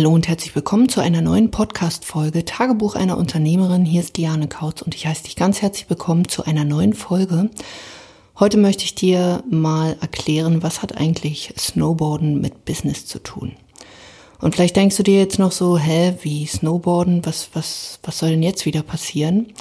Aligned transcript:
Hallo 0.00 0.14
und 0.14 0.28
herzlich 0.28 0.54
willkommen 0.54 0.88
zu 0.88 1.02
einer 1.02 1.20
neuen 1.20 1.50
Podcast-Folge 1.50 2.46
Tagebuch 2.46 2.94
einer 2.94 3.18
Unternehmerin. 3.18 3.84
Hier 3.84 4.00
ist 4.00 4.16
Diane 4.16 4.48
Kautz 4.48 4.80
und 4.80 4.94
ich 4.94 5.06
heiße 5.06 5.24
dich 5.24 5.36
ganz 5.36 5.60
herzlich 5.60 5.90
willkommen 5.90 6.26
zu 6.26 6.42
einer 6.42 6.64
neuen 6.64 6.94
Folge. 6.94 7.50
Heute 8.38 8.56
möchte 8.56 8.84
ich 8.84 8.94
dir 8.94 9.44
mal 9.50 9.98
erklären, 10.00 10.62
was 10.62 10.80
hat 10.80 10.96
eigentlich 10.96 11.52
Snowboarden 11.58 12.40
mit 12.40 12.64
Business 12.64 13.04
zu 13.04 13.18
tun. 13.18 13.52
Und 14.40 14.54
vielleicht 14.54 14.74
denkst 14.74 14.96
du 14.96 15.02
dir 15.02 15.18
jetzt 15.18 15.38
noch 15.38 15.52
so, 15.52 15.76
hä, 15.76 16.14
wie 16.22 16.46
Snowboarden, 16.46 17.26
was, 17.26 17.50
was, 17.52 17.98
was 18.02 18.20
soll 18.20 18.30
denn 18.30 18.42
jetzt 18.42 18.64
wieder 18.64 18.82
passieren? 18.82 19.52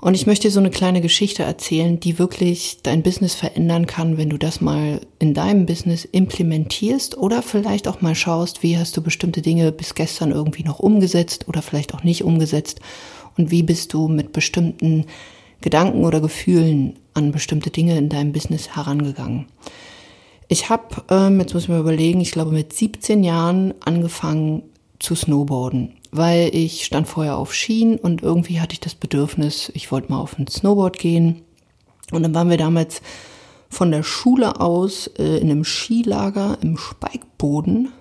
Und 0.00 0.14
ich 0.14 0.26
möchte 0.26 0.48
dir 0.48 0.52
so 0.52 0.60
eine 0.60 0.70
kleine 0.70 1.02
Geschichte 1.02 1.42
erzählen, 1.42 2.00
die 2.00 2.18
wirklich 2.18 2.78
dein 2.82 3.02
Business 3.02 3.34
verändern 3.34 3.86
kann, 3.86 4.16
wenn 4.16 4.30
du 4.30 4.38
das 4.38 4.62
mal 4.62 5.02
in 5.18 5.34
deinem 5.34 5.66
Business 5.66 6.06
implementierst 6.06 7.18
oder 7.18 7.42
vielleicht 7.42 7.86
auch 7.86 8.00
mal 8.00 8.14
schaust, 8.14 8.62
wie 8.62 8.78
hast 8.78 8.96
du 8.96 9.02
bestimmte 9.02 9.42
Dinge 9.42 9.72
bis 9.72 9.94
gestern 9.94 10.30
irgendwie 10.30 10.64
noch 10.64 10.78
umgesetzt 10.78 11.48
oder 11.48 11.60
vielleicht 11.60 11.94
auch 11.94 12.02
nicht 12.02 12.24
umgesetzt 12.24 12.80
und 13.36 13.50
wie 13.50 13.62
bist 13.62 13.92
du 13.92 14.08
mit 14.08 14.32
bestimmten 14.32 15.04
Gedanken 15.60 16.04
oder 16.04 16.22
Gefühlen 16.22 16.98
an 17.12 17.30
bestimmte 17.30 17.68
Dinge 17.68 17.98
in 17.98 18.08
deinem 18.08 18.32
Business 18.32 18.74
herangegangen. 18.74 19.46
Ich 20.48 20.70
habe, 20.70 21.04
ähm, 21.10 21.38
jetzt 21.40 21.52
muss 21.52 21.64
ich 21.64 21.68
mal 21.68 21.78
überlegen, 21.78 22.20
ich 22.22 22.32
glaube 22.32 22.52
mit 22.52 22.72
17 22.72 23.22
Jahren 23.22 23.74
angefangen 23.84 24.62
zu 24.98 25.14
snowboarden 25.14 25.99
weil 26.12 26.54
ich 26.54 26.84
stand 26.84 27.08
vorher 27.08 27.36
auf 27.36 27.54
Skien 27.54 27.96
und 27.96 28.22
irgendwie 28.22 28.60
hatte 28.60 28.72
ich 28.72 28.80
das 28.80 28.94
Bedürfnis, 28.94 29.70
ich 29.74 29.92
wollte 29.92 30.10
mal 30.10 30.20
auf 30.20 30.38
ein 30.38 30.46
Snowboard 30.46 30.98
gehen. 30.98 31.42
Und 32.10 32.22
dann 32.22 32.34
waren 32.34 32.50
wir 32.50 32.56
damals 32.56 33.02
von 33.68 33.90
der 33.90 34.02
Schule 34.02 34.60
aus 34.60 35.06
äh, 35.18 35.38
in 35.38 35.50
einem 35.50 35.64
Skilager 35.64 36.58
im 36.60 36.76
Speikboden. 36.76 37.92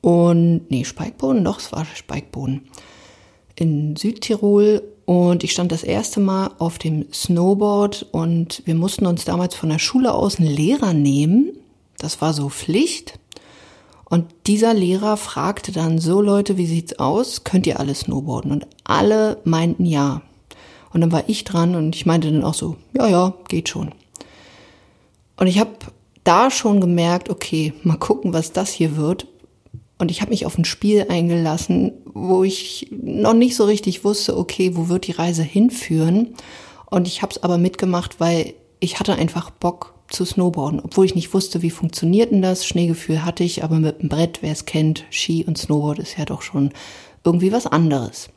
Und, 0.00 0.70
nee, 0.70 0.84
Speikboden, 0.84 1.44
doch, 1.44 1.58
es 1.58 1.72
war 1.72 1.84
Speikboden. 1.84 2.68
In 3.56 3.96
Südtirol. 3.96 4.82
Und 5.04 5.42
ich 5.42 5.52
stand 5.52 5.72
das 5.72 5.82
erste 5.82 6.20
Mal 6.20 6.52
auf 6.58 6.78
dem 6.78 7.12
Snowboard 7.12 8.06
und 8.12 8.62
wir 8.64 8.76
mussten 8.76 9.06
uns 9.06 9.24
damals 9.24 9.56
von 9.56 9.68
der 9.68 9.80
Schule 9.80 10.14
aus 10.14 10.38
einen 10.38 10.48
Lehrer 10.48 10.92
nehmen. 10.92 11.50
Das 11.98 12.20
war 12.20 12.32
so 12.32 12.48
Pflicht. 12.48 13.19
Und 14.10 14.26
dieser 14.48 14.74
Lehrer 14.74 15.16
fragte 15.16 15.70
dann 15.70 15.98
so 15.98 16.20
Leute, 16.20 16.58
wie 16.58 16.66
sieht's 16.66 16.98
aus? 16.98 17.44
Könnt 17.44 17.66
ihr 17.68 17.78
alle 17.78 17.94
snowboarden? 17.94 18.50
Und 18.50 18.66
alle 18.82 19.38
meinten 19.44 19.86
ja. 19.86 20.22
Und 20.92 21.00
dann 21.00 21.12
war 21.12 21.22
ich 21.28 21.44
dran 21.44 21.76
und 21.76 21.94
ich 21.94 22.06
meinte 22.06 22.30
dann 22.30 22.42
auch 22.42 22.54
so, 22.54 22.76
ja, 22.92 23.06
ja, 23.06 23.34
geht 23.48 23.68
schon. 23.68 23.92
Und 25.36 25.46
ich 25.46 25.60
habe 25.60 25.70
da 26.24 26.50
schon 26.50 26.80
gemerkt, 26.80 27.30
okay, 27.30 27.72
mal 27.84 27.96
gucken, 27.96 28.32
was 28.32 28.52
das 28.52 28.70
hier 28.72 28.96
wird. 28.96 29.28
Und 29.98 30.10
ich 30.10 30.20
habe 30.22 30.30
mich 30.30 30.44
auf 30.44 30.58
ein 30.58 30.64
Spiel 30.64 31.06
eingelassen, 31.08 31.92
wo 32.04 32.42
ich 32.42 32.88
noch 32.90 33.34
nicht 33.34 33.54
so 33.54 33.64
richtig 33.64 34.04
wusste, 34.04 34.36
okay, 34.36 34.74
wo 34.74 34.88
wird 34.88 35.06
die 35.06 35.12
Reise 35.12 35.44
hinführen. 35.44 36.34
Und 36.86 37.06
ich 37.06 37.22
habe 37.22 37.30
es 37.30 37.44
aber 37.44 37.58
mitgemacht, 37.58 38.18
weil 38.18 38.54
ich 38.80 38.98
hatte 38.98 39.14
einfach 39.14 39.50
Bock 39.50 39.94
zu 40.10 40.24
snowboarden, 40.24 40.80
obwohl 40.80 41.06
ich 41.06 41.14
nicht 41.14 41.32
wusste, 41.32 41.62
wie 41.62 41.70
funktioniert 41.70 42.32
denn 42.32 42.42
das. 42.42 42.66
Schneegefühl 42.66 43.24
hatte 43.24 43.44
ich, 43.44 43.64
aber 43.64 43.78
mit 43.78 44.02
dem 44.02 44.08
Brett, 44.08 44.42
wer 44.42 44.52
es 44.52 44.66
kennt, 44.66 45.04
Ski 45.10 45.44
und 45.44 45.56
Snowboard 45.56 46.00
ist 46.00 46.18
ja 46.18 46.24
doch 46.24 46.42
schon 46.42 46.70
irgendwie 47.24 47.52
was 47.52 47.66
anderes. 47.66 48.28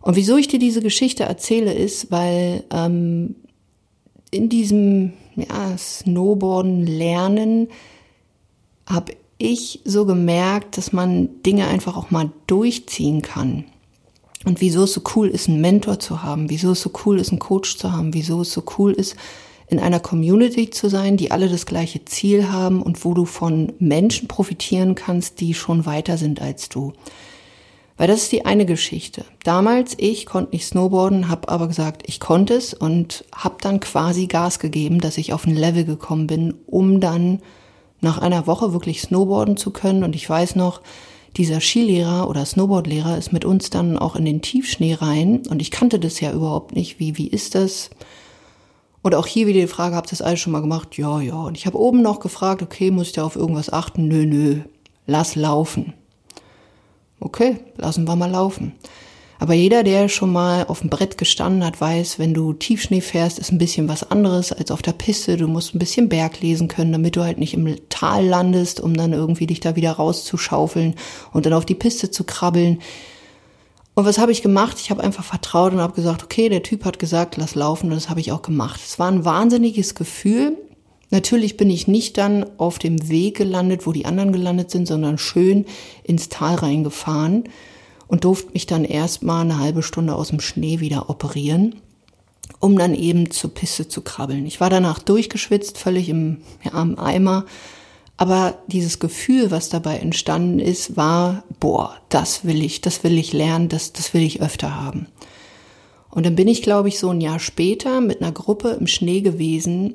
Und 0.00 0.16
wieso 0.16 0.36
ich 0.36 0.48
dir 0.48 0.58
diese 0.58 0.82
Geschichte 0.82 1.24
erzähle, 1.24 1.72
ist, 1.72 2.10
weil 2.10 2.64
ähm, 2.72 3.36
in 4.30 4.48
diesem 4.48 5.12
ja, 5.36 5.76
Snowboarden 5.76 6.86
lernen 6.86 7.68
habe 8.86 9.12
ich 9.38 9.80
so 9.84 10.06
gemerkt, 10.06 10.76
dass 10.76 10.92
man 10.92 11.42
Dinge 11.42 11.66
einfach 11.68 11.96
auch 11.96 12.10
mal 12.10 12.30
durchziehen 12.46 13.22
kann. 13.22 13.64
Und 14.44 14.60
wieso 14.60 14.84
es 14.84 14.92
so 14.92 15.02
cool 15.14 15.28
ist, 15.28 15.48
einen 15.48 15.60
Mentor 15.60 16.00
zu 16.00 16.22
haben, 16.22 16.50
wieso 16.50 16.72
es 16.72 16.80
so 16.80 16.90
cool 17.04 17.20
ist, 17.20 17.30
einen 17.30 17.38
Coach 17.38 17.76
zu 17.76 17.92
haben, 17.92 18.14
wieso 18.14 18.40
es 18.40 18.52
so 18.52 18.64
cool 18.78 18.92
ist, 18.92 19.16
in 19.68 19.78
einer 19.78 20.00
Community 20.00 20.70
zu 20.70 20.88
sein, 20.88 21.16
die 21.16 21.30
alle 21.30 21.48
das 21.48 21.66
gleiche 21.66 22.04
Ziel 22.04 22.50
haben 22.50 22.82
und 22.82 23.04
wo 23.04 23.14
du 23.14 23.24
von 23.24 23.72
Menschen 23.78 24.28
profitieren 24.28 24.94
kannst, 24.94 25.40
die 25.40 25.54
schon 25.54 25.86
weiter 25.86 26.18
sind 26.18 26.40
als 26.40 26.68
du. 26.68 26.92
Weil 27.96 28.08
das 28.08 28.22
ist 28.24 28.32
die 28.32 28.44
eine 28.44 28.66
Geschichte. 28.66 29.24
Damals, 29.44 29.94
ich 29.98 30.26
konnte 30.26 30.52
nicht 30.52 30.66
snowboarden, 30.66 31.28
habe 31.28 31.48
aber 31.48 31.68
gesagt, 31.68 32.02
ich 32.06 32.20
konnte 32.20 32.54
es 32.54 32.74
und 32.74 33.24
habe 33.34 33.56
dann 33.60 33.80
quasi 33.80 34.26
Gas 34.26 34.58
gegeben, 34.58 35.00
dass 35.00 35.18
ich 35.18 35.32
auf 35.32 35.46
ein 35.46 35.54
Level 35.54 35.84
gekommen 35.84 36.26
bin, 36.26 36.54
um 36.66 37.00
dann 37.00 37.40
nach 38.00 38.18
einer 38.18 38.46
Woche 38.46 38.72
wirklich 38.72 39.02
snowboarden 39.02 39.56
zu 39.56 39.70
können. 39.70 40.04
Und 40.04 40.16
ich 40.16 40.28
weiß 40.28 40.56
noch, 40.56 40.80
dieser 41.36 41.60
Skilehrer 41.60 42.28
oder 42.28 42.44
Snowboardlehrer 42.44 43.16
ist 43.16 43.32
mit 43.32 43.44
uns 43.44 43.70
dann 43.70 43.96
auch 43.98 44.16
in 44.16 44.24
den 44.24 44.42
Tiefschnee 44.42 44.94
rein 44.94 45.42
und 45.48 45.62
ich 45.62 45.70
kannte 45.70 45.98
das 45.98 46.20
ja 46.20 46.32
überhaupt 46.32 46.74
nicht. 46.74 46.98
Wie, 46.98 47.16
wie 47.16 47.28
ist 47.28 47.54
das? 47.54 47.90
Und 49.02 49.14
auch 49.16 49.26
hier 49.26 49.46
wieder 49.46 49.60
die 49.60 49.66
Frage, 49.66 49.96
habt 49.96 50.08
ihr 50.08 50.16
das 50.16 50.22
alles 50.22 50.40
schon 50.40 50.52
mal 50.52 50.60
gemacht? 50.60 50.96
Ja, 50.96 51.20
ja. 51.20 51.34
Und 51.34 51.56
ich 51.56 51.66
habe 51.66 51.78
oben 51.78 52.02
noch 52.02 52.20
gefragt, 52.20 52.62
okay, 52.62 52.90
muss 52.90 53.08
ich 53.08 53.12
da 53.12 53.24
auf 53.24 53.36
irgendwas 53.36 53.72
achten? 53.72 54.06
Nö, 54.06 54.24
nö, 54.26 54.60
lass 55.06 55.34
laufen. 55.34 55.92
Okay, 57.18 57.58
lassen 57.76 58.06
wir 58.06 58.16
mal 58.16 58.30
laufen. 58.30 58.72
Aber 59.42 59.54
jeder, 59.54 59.82
der 59.82 60.08
schon 60.08 60.32
mal 60.32 60.66
auf 60.66 60.82
dem 60.82 60.90
Brett 60.90 61.18
gestanden 61.18 61.64
hat, 61.64 61.80
weiß, 61.80 62.20
wenn 62.20 62.32
du 62.32 62.52
Tiefschnee 62.52 63.00
fährst, 63.00 63.40
ist 63.40 63.50
ein 63.50 63.58
bisschen 63.58 63.88
was 63.88 64.08
anderes 64.08 64.52
als 64.52 64.70
auf 64.70 64.82
der 64.82 64.92
Piste. 64.92 65.36
Du 65.36 65.48
musst 65.48 65.74
ein 65.74 65.80
bisschen 65.80 66.08
Berg 66.08 66.40
lesen 66.40 66.68
können, 66.68 66.92
damit 66.92 67.16
du 67.16 67.24
halt 67.24 67.38
nicht 67.38 67.54
im 67.54 67.76
Tal 67.88 68.24
landest, 68.24 68.80
um 68.80 68.94
dann 68.94 69.12
irgendwie 69.12 69.48
dich 69.48 69.58
da 69.58 69.74
wieder 69.74 69.90
rauszuschaufeln 69.90 70.94
und 71.32 71.44
dann 71.44 71.54
auf 71.54 71.66
die 71.66 71.74
Piste 71.74 72.12
zu 72.12 72.22
krabbeln. 72.22 72.80
Und 73.94 74.06
was 74.06 74.18
habe 74.18 74.32
ich 74.32 74.42
gemacht? 74.42 74.78
Ich 74.80 74.90
habe 74.90 75.02
einfach 75.02 75.24
vertraut 75.24 75.72
und 75.72 75.80
habe 75.80 75.94
gesagt, 75.94 76.22
okay, 76.22 76.48
der 76.48 76.62
Typ 76.62 76.84
hat 76.84 76.98
gesagt, 76.98 77.36
lass 77.36 77.54
laufen 77.54 77.86
und 77.86 77.94
das 77.94 78.08
habe 78.08 78.20
ich 78.20 78.32
auch 78.32 78.42
gemacht. 78.42 78.80
Es 78.84 78.98
war 78.98 79.08
ein 79.08 79.24
wahnsinniges 79.24 79.94
Gefühl. 79.94 80.56
Natürlich 81.10 81.58
bin 81.58 81.68
ich 81.68 81.88
nicht 81.88 82.16
dann 82.16 82.46
auf 82.58 82.78
dem 82.78 83.10
Weg 83.10 83.36
gelandet, 83.36 83.86
wo 83.86 83.92
die 83.92 84.06
anderen 84.06 84.32
gelandet 84.32 84.70
sind, 84.70 84.88
sondern 84.88 85.18
schön 85.18 85.66
ins 86.04 86.30
Tal 86.30 86.54
reingefahren 86.54 87.44
und 88.06 88.24
durfte 88.24 88.52
mich 88.52 88.66
dann 88.66 88.84
erstmal 88.84 89.42
eine 89.42 89.58
halbe 89.58 89.82
Stunde 89.82 90.14
aus 90.14 90.28
dem 90.28 90.40
Schnee 90.40 90.80
wieder 90.80 91.10
operieren, 91.10 91.76
um 92.60 92.78
dann 92.78 92.94
eben 92.94 93.30
zur 93.30 93.52
Piste 93.52 93.88
zu 93.88 94.00
krabbeln. 94.00 94.46
Ich 94.46 94.58
war 94.58 94.70
danach 94.70 95.00
durchgeschwitzt, 95.00 95.76
völlig 95.76 96.08
im, 96.08 96.38
ja, 96.64 96.80
im 96.80 96.98
Eimer, 96.98 97.44
aber 98.16 98.58
dieses 98.66 98.98
Gefühl, 98.98 99.50
was 99.50 99.68
dabei 99.68 99.98
entstanden 99.98 100.58
ist, 100.58 100.96
war, 100.96 101.44
boah, 101.60 101.96
das 102.08 102.44
will 102.44 102.62
ich, 102.62 102.80
das 102.80 103.02
will 103.04 103.18
ich 103.18 103.32
lernen, 103.32 103.68
das, 103.68 103.92
das 103.92 104.14
will 104.14 104.22
ich 104.22 104.42
öfter 104.42 104.80
haben. 104.80 105.06
Und 106.10 106.26
dann 106.26 106.36
bin 106.36 106.46
ich, 106.46 106.62
glaube 106.62 106.88
ich, 106.88 106.98
so 106.98 107.08
ein 107.08 107.20
Jahr 107.20 107.40
später 107.40 108.00
mit 108.00 108.20
einer 108.20 108.32
Gruppe 108.32 108.76
im 108.78 108.86
Schnee 108.86 109.22
gewesen, 109.22 109.94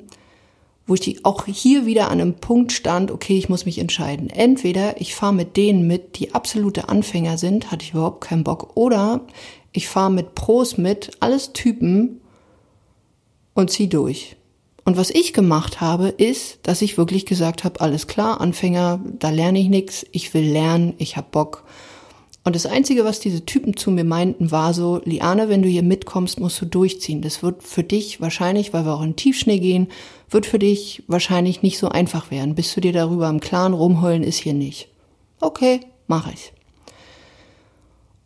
wo 0.86 0.94
ich 0.94 1.24
auch 1.24 1.44
hier 1.46 1.86
wieder 1.86 2.10
an 2.10 2.20
einem 2.20 2.34
Punkt 2.34 2.72
stand, 2.72 3.10
okay, 3.10 3.38
ich 3.38 3.48
muss 3.48 3.66
mich 3.66 3.78
entscheiden. 3.78 4.30
Entweder 4.30 5.00
ich 5.00 5.14
fahre 5.14 5.34
mit 5.34 5.56
denen 5.56 5.86
mit, 5.86 6.18
die 6.18 6.34
absolute 6.34 6.88
Anfänger 6.88 7.38
sind, 7.38 7.70
hatte 7.70 7.84
ich 7.84 7.92
überhaupt 7.92 8.22
keinen 8.22 8.42
Bock, 8.42 8.72
oder 8.74 9.20
ich 9.72 9.86
fahre 9.86 10.10
mit 10.10 10.34
Pros 10.34 10.78
mit, 10.78 11.10
alles 11.20 11.52
Typen 11.52 12.20
und 13.54 13.70
zieh 13.70 13.88
durch. 13.88 14.36
Und 14.88 14.96
was 14.96 15.10
ich 15.10 15.34
gemacht 15.34 15.82
habe, 15.82 16.08
ist, 16.08 16.60
dass 16.62 16.80
ich 16.80 16.96
wirklich 16.96 17.26
gesagt 17.26 17.62
habe, 17.62 17.82
alles 17.82 18.06
klar, 18.06 18.40
Anfänger, 18.40 18.98
da 19.18 19.28
lerne 19.28 19.58
ich 19.58 19.68
nichts, 19.68 20.06
ich 20.12 20.32
will 20.32 20.50
lernen, 20.50 20.94
ich 20.96 21.18
hab 21.18 21.30
Bock. 21.30 21.64
Und 22.42 22.56
das 22.56 22.64
Einzige, 22.64 23.04
was 23.04 23.20
diese 23.20 23.44
Typen 23.44 23.76
zu 23.76 23.90
mir 23.90 24.04
meinten, 24.04 24.50
war 24.50 24.72
so, 24.72 25.02
Liane, 25.04 25.50
wenn 25.50 25.60
du 25.60 25.68
hier 25.68 25.82
mitkommst, 25.82 26.40
musst 26.40 26.58
du 26.62 26.64
durchziehen. 26.64 27.20
Das 27.20 27.42
wird 27.42 27.64
für 27.64 27.82
dich 27.82 28.22
wahrscheinlich, 28.22 28.72
weil 28.72 28.86
wir 28.86 28.94
auch 28.94 29.02
in 29.02 29.14
Tiefschnee 29.14 29.58
gehen, 29.58 29.88
wird 30.30 30.46
für 30.46 30.58
dich 30.58 31.02
wahrscheinlich 31.06 31.60
nicht 31.60 31.76
so 31.76 31.90
einfach 31.90 32.30
werden. 32.30 32.54
Bis 32.54 32.74
du 32.74 32.80
dir 32.80 32.94
darüber 32.94 33.28
im 33.28 33.40
Klaren 33.40 33.74
rumheulen, 33.74 34.22
ist 34.22 34.38
hier 34.38 34.54
nicht. 34.54 34.88
Okay, 35.38 35.80
mach 36.06 36.32
ich. 36.32 36.54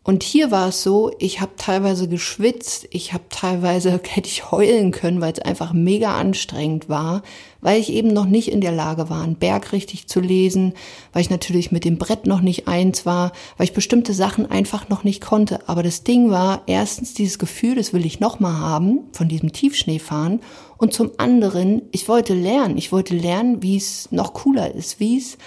Und 0.05 0.25
hier 0.25 0.51
war 0.51 0.69
es 0.69 0.83
so, 0.83 1.13
ich 1.21 1.41
habe 1.41 1.53
teilweise 1.57 2.09
geschwitzt, 2.09 2.89
ich 2.91 3.13
habe 3.13 3.23
teilweise, 3.29 3.93
hätte 4.09 4.29
ich 4.29 4.51
heulen 4.51 4.91
können, 4.91 5.21
weil 5.21 5.33
es 5.33 5.39
einfach 5.39 5.73
mega 5.73 6.19
anstrengend 6.19 6.89
war, 6.89 7.23
weil 7.61 7.81
ich 7.81 7.93
eben 7.93 8.09
noch 8.09 8.25
nicht 8.25 8.51
in 8.51 8.61
der 8.61 8.73
Lage 8.73 9.11
war, 9.11 9.23
einen 9.23 9.37
Berg 9.37 9.73
richtig 9.73 10.09
zu 10.09 10.19
lesen, 10.19 10.75
weil 11.13 11.23
ich 11.23 11.31
natürlich 11.31 11.71
mit 11.71 11.85
dem 11.85 11.99
Brett 11.99 12.27
noch 12.27 12.41
nicht 12.41 12.67
eins 12.67 13.07
war, 13.07 13.31
weil 13.57 13.67
ich 13.67 13.73
bestimmte 13.73 14.13
Sachen 14.13 14.51
einfach 14.51 14.89
noch 14.89 15.05
nicht 15.05 15.21
konnte. 15.21 15.69
Aber 15.69 15.85
das 15.85 16.03
Ding 16.03 16.31
war, 16.31 16.63
erstens 16.67 17.15
dieses 17.15 17.39
Gefühl, 17.39 17.77
das 17.77 17.93
will 17.93 18.05
ich 18.05 18.19
nochmal 18.19 18.59
haben, 18.59 19.03
von 19.13 19.29
diesem 19.29 19.53
Tiefschneefahren. 19.53 20.41
Und 20.79 20.93
zum 20.93 21.13
anderen, 21.19 21.83
ich 21.93 22.09
wollte 22.09 22.35
lernen, 22.35 22.77
ich 22.77 22.91
wollte 22.91 23.15
lernen, 23.15 23.63
wie 23.63 23.77
es 23.77 24.09
noch 24.11 24.35
cooler 24.35 24.75
ist, 24.75 24.99
wie 24.99 25.19
es 25.19 25.39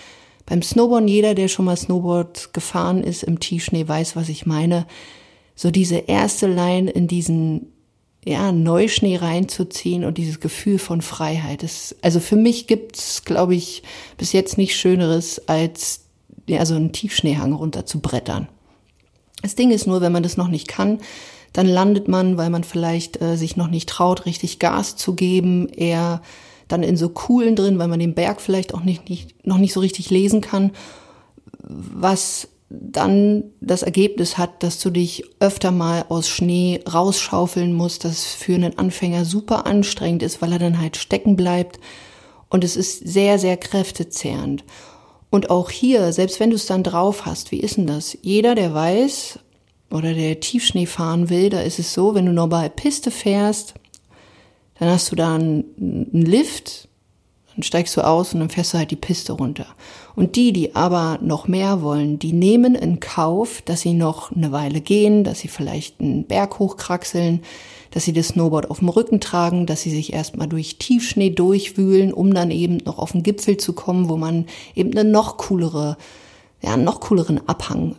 beim 0.45 0.61
Snowboarden, 0.61 1.07
jeder, 1.07 1.33
der 1.35 1.47
schon 1.47 1.65
mal 1.65 1.75
Snowboard 1.75 2.53
gefahren 2.53 3.03
ist 3.03 3.23
im 3.23 3.39
Tiefschnee, 3.39 3.87
weiß, 3.87 4.15
was 4.15 4.29
ich 4.29 4.45
meine. 4.45 4.85
So 5.55 5.71
diese 5.71 5.95
erste 5.95 6.47
Line 6.47 6.91
in 6.91 7.07
diesen 7.07 7.71
ja, 8.25 8.51
Neuschnee 8.51 9.17
reinzuziehen 9.17 10.03
und 10.03 10.17
dieses 10.17 10.39
Gefühl 10.39 10.79
von 10.79 11.01
Freiheit. 11.01 11.63
Das, 11.63 11.95
also 12.01 12.19
für 12.19 12.35
mich 12.35 12.67
gibt's, 12.67 13.23
glaube 13.23 13.55
ich, 13.55 13.83
bis 14.17 14.33
jetzt 14.33 14.57
nichts 14.57 14.75
Schöneres 14.75 15.47
als 15.47 16.01
ja, 16.47 16.65
so 16.65 16.75
einen 16.75 16.91
Tiefschneehang 16.91 17.53
runter 17.53 17.85
zu 17.85 17.99
brettern. 17.99 18.47
Das 19.41 19.55
Ding 19.55 19.71
ist 19.71 19.87
nur, 19.87 20.01
wenn 20.01 20.11
man 20.11 20.23
das 20.23 20.37
noch 20.37 20.47
nicht 20.47 20.67
kann, 20.67 20.99
dann 21.53 21.67
landet 21.67 22.07
man, 22.07 22.37
weil 22.37 22.49
man 22.49 22.63
vielleicht 22.63 23.21
äh, 23.21 23.37
sich 23.37 23.55
noch 23.55 23.67
nicht 23.67 23.87
traut, 23.87 24.25
richtig 24.25 24.59
Gas 24.59 24.95
zu 24.95 25.13
geben, 25.13 25.69
eher 25.69 26.21
dann 26.67 26.83
in 26.83 26.97
so 26.97 27.09
Kuhlen 27.09 27.55
drin, 27.55 27.79
weil 27.79 27.87
man 27.87 27.99
den 27.99 28.15
Berg 28.15 28.41
vielleicht 28.41 28.73
auch 28.73 28.83
nicht, 28.83 29.09
nicht, 29.09 29.45
noch 29.45 29.57
nicht 29.57 29.73
so 29.73 29.79
richtig 29.79 30.09
lesen 30.09 30.41
kann, 30.41 30.71
was 31.59 32.47
dann 32.69 33.43
das 33.61 33.83
Ergebnis 33.83 34.37
hat, 34.37 34.63
dass 34.63 34.79
du 34.79 34.89
dich 34.89 35.23
öfter 35.39 35.71
mal 35.71 36.05
aus 36.09 36.27
Schnee 36.27 36.81
rausschaufeln 36.91 37.73
musst, 37.73 38.05
das 38.05 38.25
für 38.25 38.55
einen 38.55 38.77
Anfänger 38.77 39.25
super 39.25 39.65
anstrengend 39.65 40.23
ist, 40.23 40.41
weil 40.41 40.51
er 40.51 40.59
dann 40.59 40.81
halt 40.81 40.97
stecken 40.97 41.35
bleibt 41.35 41.79
und 42.49 42.63
es 42.63 42.75
ist 42.75 43.07
sehr, 43.07 43.39
sehr 43.39 43.57
kräftezehrend. 43.57 44.63
Und 45.29 45.49
auch 45.49 45.69
hier, 45.69 46.13
selbst 46.13 46.39
wenn 46.39 46.49
du 46.49 46.55
es 46.55 46.65
dann 46.65 46.83
drauf 46.83 47.25
hast, 47.25 47.51
wie 47.51 47.59
ist 47.59 47.77
denn 47.77 47.87
das? 47.87 48.17
Jeder, 48.21 48.55
der 48.55 48.73
weiß 48.73 49.39
oder 49.91 50.13
der 50.13 50.39
Tiefschnee 50.39 50.85
fahren 50.85 51.29
will, 51.29 51.49
da 51.49 51.61
ist 51.61 51.79
es 51.79 51.93
so, 51.93 52.15
wenn 52.15 52.25
du 52.25 52.33
normal 52.33 52.69
Piste 52.69 53.11
fährst, 53.11 53.73
dann 54.79 54.89
hast 54.89 55.11
du 55.11 55.15
da 55.15 55.35
einen, 55.35 55.65
einen 55.79 56.25
Lift, 56.25 56.87
dann 57.55 57.63
steigst 57.63 57.95
du 57.95 58.01
aus 58.01 58.33
und 58.33 58.41
dann 58.41 58.49
fährst 58.49 58.73
du 58.73 58.77
halt 58.77 58.91
die 58.91 58.97
Piste 58.97 59.33
runter. 59.33 59.65
Und 60.15 60.35
die, 60.35 60.51
die 60.51 60.75
aber 60.75 61.19
noch 61.21 61.47
mehr 61.47 61.81
wollen, 61.81 62.19
die 62.19 62.33
nehmen 62.33 62.75
in 62.75 62.99
Kauf, 62.99 63.61
dass 63.63 63.81
sie 63.81 63.93
noch 63.93 64.31
eine 64.31 64.51
Weile 64.51 64.81
gehen, 64.81 65.23
dass 65.23 65.39
sie 65.39 65.47
vielleicht 65.47 66.01
einen 66.01 66.25
Berg 66.25 66.59
hochkraxeln, 66.59 67.41
dass 67.91 68.03
sie 68.03 68.13
das 68.13 68.29
Snowboard 68.29 68.69
auf 68.69 68.79
dem 68.79 68.89
Rücken 68.89 69.21
tragen, 69.21 69.65
dass 69.65 69.81
sie 69.81 69.91
sich 69.91 70.11
erstmal 70.11 70.47
durch 70.47 70.77
Tiefschnee 70.77 71.29
durchwühlen, 71.29 72.11
um 72.11 72.33
dann 72.33 72.51
eben 72.51 72.77
noch 72.77 72.99
auf 72.99 73.13
den 73.13 73.23
Gipfel 73.23 73.55
zu 73.55 73.71
kommen, 73.71 74.09
wo 74.09 74.17
man 74.17 74.47
eben 74.75 74.91
eine 74.91 75.09
noch 75.09 75.37
coolere, 75.37 75.97
ja, 76.61 76.73
einen 76.73 76.83
noch 76.83 76.99
cooleren 76.99 77.47
Abhang 77.47 77.95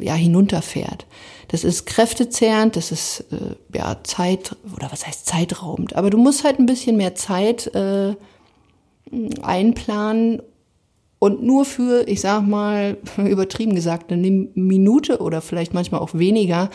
ja, 0.00 0.14
hinunterfährt. 0.14 1.06
Das 1.48 1.64
ist 1.64 1.86
kräftezehrend, 1.86 2.76
das 2.76 2.90
ist 2.90 3.24
äh, 3.32 3.76
ja 3.76 3.98
Zeit 4.02 4.56
oder 4.74 4.90
was 4.90 5.06
heißt 5.06 5.26
zeitraubend. 5.26 5.96
Aber 5.96 6.10
du 6.10 6.18
musst 6.18 6.44
halt 6.44 6.58
ein 6.58 6.66
bisschen 6.66 6.96
mehr 6.96 7.14
Zeit 7.14 7.74
äh, 7.74 8.14
einplanen 9.42 10.42
und 11.18 11.42
nur 11.42 11.64
für, 11.64 12.08
ich 12.08 12.20
sag 12.20 12.46
mal, 12.46 12.96
übertrieben 13.16 13.74
gesagt, 13.74 14.12
eine 14.12 14.48
Minute 14.54 15.18
oder 15.18 15.40
vielleicht 15.40 15.74
manchmal 15.74 16.00
auch 16.00 16.14
weniger 16.14 16.70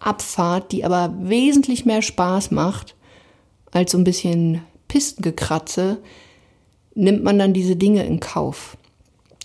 Abfahrt, 0.00 0.72
die 0.72 0.84
aber 0.84 1.14
wesentlich 1.20 1.86
mehr 1.86 2.02
Spaß 2.02 2.50
macht 2.50 2.94
als 3.72 3.92
so 3.92 3.98
ein 3.98 4.04
bisschen 4.04 4.60
Pistengekratze, 4.88 5.98
nimmt 6.94 7.24
man 7.24 7.38
dann 7.38 7.52
diese 7.52 7.74
Dinge 7.76 8.04
in 8.04 8.20
Kauf. 8.20 8.76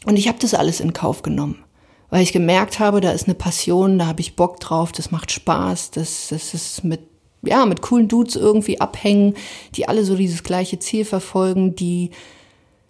Und 0.06 0.18
ich 0.18 0.28
habe 0.28 0.38
das 0.40 0.54
alles 0.54 0.80
in 0.80 0.94
Kauf 0.94 1.24
genommen 1.24 1.64
weil 2.10 2.24
ich 2.24 2.34
gemerkt 2.34 2.80
habe, 2.80 3.02
da 3.02 3.12
ist 3.12 3.28
eine 3.28 3.36
Passion, 3.36 4.00
da 4.00 4.08
habe 4.08 4.22
ich 4.22 4.36
Bock 4.36 4.60
drauf, 4.60 4.92
das 4.92 5.12
macht 5.12 5.32
Spaß, 5.32 5.92
das, 5.92 6.28
das 6.30 6.54
ist 6.54 6.84
mit 6.84 7.02
ja, 7.42 7.66
mit 7.66 7.82
coolen 7.82 8.10
Dudes 8.10 8.36
irgendwie 8.36 8.82
abhängen, 8.82 9.36
die 9.76 9.88
alle 9.88 10.04
so 10.04 10.16
dieses 10.16 10.44
gleiche 10.44 10.80
Ziel 10.80 11.06
verfolgen, 11.06 11.74
die 11.74 12.12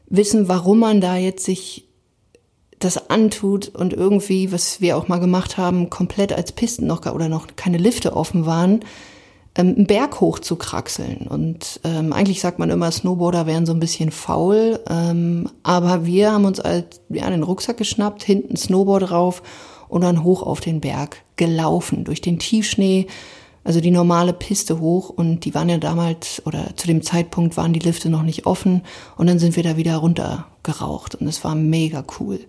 wissen, 0.08 0.48
warum 0.48 0.80
man 0.80 1.02
da 1.02 1.18
jetzt 1.18 1.46
sich 1.46 1.88
das 2.80 3.10
antut 3.10 3.68
und 3.70 3.94
irgendwie, 3.94 4.52
was 4.52 4.82
wir 4.82 4.98
auch 4.98 5.08
mal 5.08 5.20
gemacht 5.20 5.58
haben, 5.58 5.90
komplett 5.90 6.34
als 6.34 6.52
Pisten 6.52 6.88
noch 6.88 7.06
oder 7.06 7.30
noch 7.30 7.48
keine 7.56 7.78
Lifte 7.78 8.16
offen 8.16 8.46
waren, 8.46 8.80
ähm, 9.60 9.76
einen 9.76 9.88
Berg 9.88 10.22
hoch 10.22 10.40
zu 10.40 10.56
kraxeln. 10.56 11.28
Und 11.28 11.82
ähm, 11.84 12.14
eigentlich 12.14 12.40
sagt 12.40 12.60
man 12.60 12.70
immer, 12.70 12.92
Snowboarder 12.92 13.46
wären 13.46 13.66
so 13.66 13.74
ein 13.74 13.80
bisschen 13.80 14.12
faul. 14.12 14.80
Ähm, 14.90 15.50
aber 15.64 16.06
wir 16.06 16.32
haben 16.32 16.46
uns 16.46 16.60
halt 16.60 17.02
ja, 17.10 17.30
den 17.30 17.44
Rucksack 17.44 17.78
geschnappt, 17.78 18.24
hinten 18.24 18.56
Snowboard 18.56 19.10
drauf 19.10 19.44
und 19.90 20.02
dann 20.02 20.24
hoch 20.24 20.44
auf 20.44 20.62
den 20.62 20.80
Berg 20.80 21.24
gelaufen, 21.36 22.06
durch 22.06 22.22
den 22.22 22.40
Tiefschnee, 22.40 23.08
also 23.64 23.82
die 23.82 23.92
normale 23.92 24.34
Piste 24.34 24.80
hoch. 24.80 25.10
Und 25.10 25.44
die 25.44 25.54
waren 25.54 25.68
ja 25.68 25.78
damals, 25.78 26.42
oder 26.46 26.76
zu 26.78 26.88
dem 26.88 27.02
Zeitpunkt 27.02 27.58
waren 27.58 27.74
die 27.74 27.80
Lifte 27.80 28.10
noch 28.10 28.24
nicht 28.24 28.46
offen. 28.46 28.84
Und 29.18 29.28
dann 29.28 29.40
sind 29.40 29.58
wir 29.58 29.64
da 29.64 29.76
wieder 29.76 29.98
runtergeraucht. 29.98 31.16
Und 31.16 31.28
es 31.28 31.44
war 31.44 31.56
mega 31.56 32.06
cool. 32.20 32.40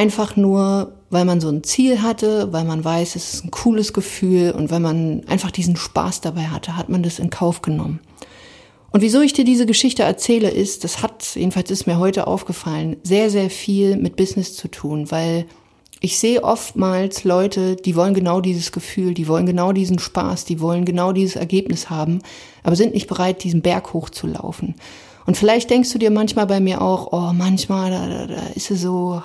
Einfach 0.00 0.34
nur, 0.34 0.94
weil 1.10 1.26
man 1.26 1.42
so 1.42 1.50
ein 1.50 1.62
Ziel 1.62 2.00
hatte, 2.00 2.54
weil 2.54 2.64
man 2.64 2.82
weiß, 2.82 3.16
es 3.16 3.34
ist 3.34 3.44
ein 3.44 3.50
cooles 3.50 3.92
Gefühl 3.92 4.52
und 4.52 4.70
weil 4.70 4.80
man 4.80 5.24
einfach 5.26 5.50
diesen 5.50 5.76
Spaß 5.76 6.22
dabei 6.22 6.44
hatte, 6.44 6.78
hat 6.78 6.88
man 6.88 7.02
das 7.02 7.18
in 7.18 7.28
Kauf 7.28 7.60
genommen. 7.60 8.00
Und 8.92 9.02
wieso 9.02 9.20
ich 9.20 9.34
dir 9.34 9.44
diese 9.44 9.66
Geschichte 9.66 10.02
erzähle, 10.02 10.48
ist, 10.48 10.84
das 10.84 11.02
hat, 11.02 11.34
jedenfalls 11.34 11.70
ist 11.70 11.86
mir 11.86 11.98
heute 11.98 12.28
aufgefallen, 12.28 12.96
sehr, 13.02 13.28
sehr 13.28 13.50
viel 13.50 13.98
mit 13.98 14.16
Business 14.16 14.56
zu 14.56 14.68
tun, 14.68 15.10
weil 15.10 15.44
ich 16.00 16.18
sehe 16.18 16.44
oftmals 16.44 17.24
Leute, 17.24 17.76
die 17.76 17.94
wollen 17.94 18.14
genau 18.14 18.40
dieses 18.40 18.72
Gefühl, 18.72 19.12
die 19.12 19.28
wollen 19.28 19.44
genau 19.44 19.72
diesen 19.72 19.98
Spaß, 19.98 20.46
die 20.46 20.60
wollen 20.60 20.86
genau 20.86 21.12
dieses 21.12 21.36
Ergebnis 21.36 21.90
haben, 21.90 22.20
aber 22.62 22.74
sind 22.74 22.94
nicht 22.94 23.06
bereit, 23.06 23.44
diesen 23.44 23.60
Berg 23.60 23.92
hochzulaufen. 23.92 24.76
Und 25.26 25.36
vielleicht 25.36 25.68
denkst 25.68 25.92
du 25.92 25.98
dir 25.98 26.10
manchmal 26.10 26.46
bei 26.46 26.58
mir 26.58 26.80
auch, 26.80 27.12
oh, 27.12 27.34
manchmal, 27.34 27.90
da, 27.90 28.08
da, 28.08 28.26
da 28.28 28.46
ist 28.54 28.70
es 28.70 28.80
so 28.80 29.20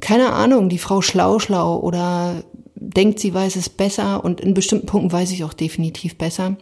keine 0.00 0.32
Ahnung, 0.32 0.68
die 0.68 0.78
Frau 0.78 1.02
schlau 1.02 1.38
schlau 1.38 1.78
oder 1.78 2.42
denkt, 2.74 3.18
sie 3.18 3.34
weiß 3.34 3.56
es 3.56 3.68
besser 3.68 4.24
und 4.24 4.40
in 4.40 4.54
bestimmten 4.54 4.86
Punkten 4.86 5.12
weiß 5.12 5.32
ich 5.32 5.44
auch 5.44 5.52
definitiv 5.52 6.16
besser. 6.16 6.56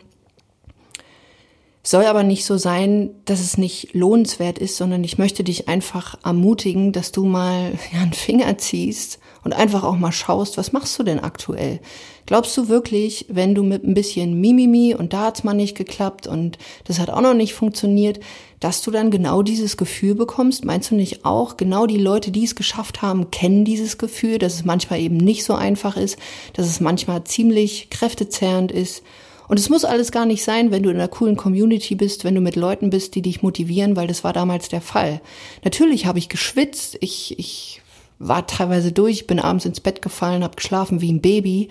Soll 1.83 2.07
aber 2.07 2.25
nicht 2.25 2.45
so 2.45 2.57
sein, 2.57 3.11
dass 3.27 3.41
es 3.41 3.59
nicht 3.59 3.95
lohnenswert 3.95 4.59
ist, 4.59 4.77
sondern 4.77 5.05
ich 5.05 5.19
möchte 5.19 5.45
dich 5.45 5.69
einfach 5.69 6.19
ermutigen, 6.25 6.93
dass 6.93 7.13
du 7.13 7.25
mal 7.25 7.73
einen 7.93 8.13
Finger 8.13 8.59
ziehst 8.59 9.21
und 9.47 9.53
einfach 9.53 9.85
auch 9.85 9.97
mal 9.97 10.11
schaust, 10.11 10.59
was 10.59 10.73
machst 10.73 10.99
du 10.99 11.05
denn 11.05 11.21
aktuell? 11.21 11.79
Glaubst 12.27 12.57
du 12.57 12.67
wirklich, 12.69 13.27
wenn 13.29 13.55
du 13.55 13.63
mit 13.63 13.85
ein 13.85 13.95
bisschen 13.95 14.41
Mimimi 14.41 14.93
und 14.93 15.13
da 15.13 15.27
hat's 15.27 15.45
mal 15.45 15.55
nicht 15.55 15.77
geklappt 15.77 16.27
und 16.27 16.59
das 16.83 16.99
hat 16.99 17.11
auch 17.11 17.21
noch 17.21 17.33
nicht 17.33 17.55
funktioniert, 17.55 18.19
dass 18.59 18.83
du 18.83 18.91
dann 18.91 19.13
genau 19.13 19.43
dieses 19.43 19.77
Gefühl 19.77 20.17
bekommst? 20.17 20.65
Meinst 20.65 20.91
du 20.91 20.97
nicht 20.97 21.25
auch, 21.25 21.57
genau 21.57 21.87
die 21.87 21.97
Leute, 21.97 22.33
die 22.33 22.43
es 22.43 22.57
geschafft 22.57 23.03
haben, 23.03 23.31
kennen 23.31 23.65
dieses 23.65 23.99
Gefühl, 23.99 24.39
dass 24.39 24.55
es 24.55 24.65
manchmal 24.65 24.99
eben 24.99 25.17
nicht 25.17 25.45
so 25.45 25.55
einfach 25.55 25.97
ist, 25.97 26.19
dass 26.55 26.67
es 26.67 26.81
manchmal 26.81 27.23
ziemlich 27.23 27.89
kräftezerrend 27.89 28.73
ist? 28.73 29.05
Und 29.47 29.61
es 29.61 29.69
muss 29.69 29.85
alles 29.85 30.11
gar 30.11 30.27
nicht 30.27 30.43
sein, 30.43 30.73
wenn 30.73 30.83
du 30.83 30.91
in 30.91 30.97
einer 30.97 31.07
coolen 31.07 31.37
Community 31.37 31.95
bist, 31.95 32.25
wenn 32.25 32.35
du 32.35 32.41
mit 32.41 32.57
Leuten 32.57 32.91
bist, 32.91 33.15
die 33.15 33.23
dich 33.23 33.43
motivieren, 33.43 33.95
weil 33.95 34.09
das 34.09 34.25
war 34.25 34.33
damals 34.33 34.69
der 34.69 34.81
Fall. 34.81 35.21
Natürlich 35.63 36.07
habe 36.07 36.19
ich 36.19 36.29
geschwitzt, 36.29 36.99
ich, 37.01 37.39
ich 37.39 37.81
war 38.19 38.47
teilweise 38.47 38.93
durch, 38.93 39.27
bin 39.27 39.39
abends 39.39 39.65
ins 39.65 39.81
Bett 39.81 40.03
gefallen, 40.03 40.43
habe 40.43 40.57
geschlafen 40.57 41.01
wie 41.01 41.13
ein 41.13 41.21
Baby, 41.21 41.69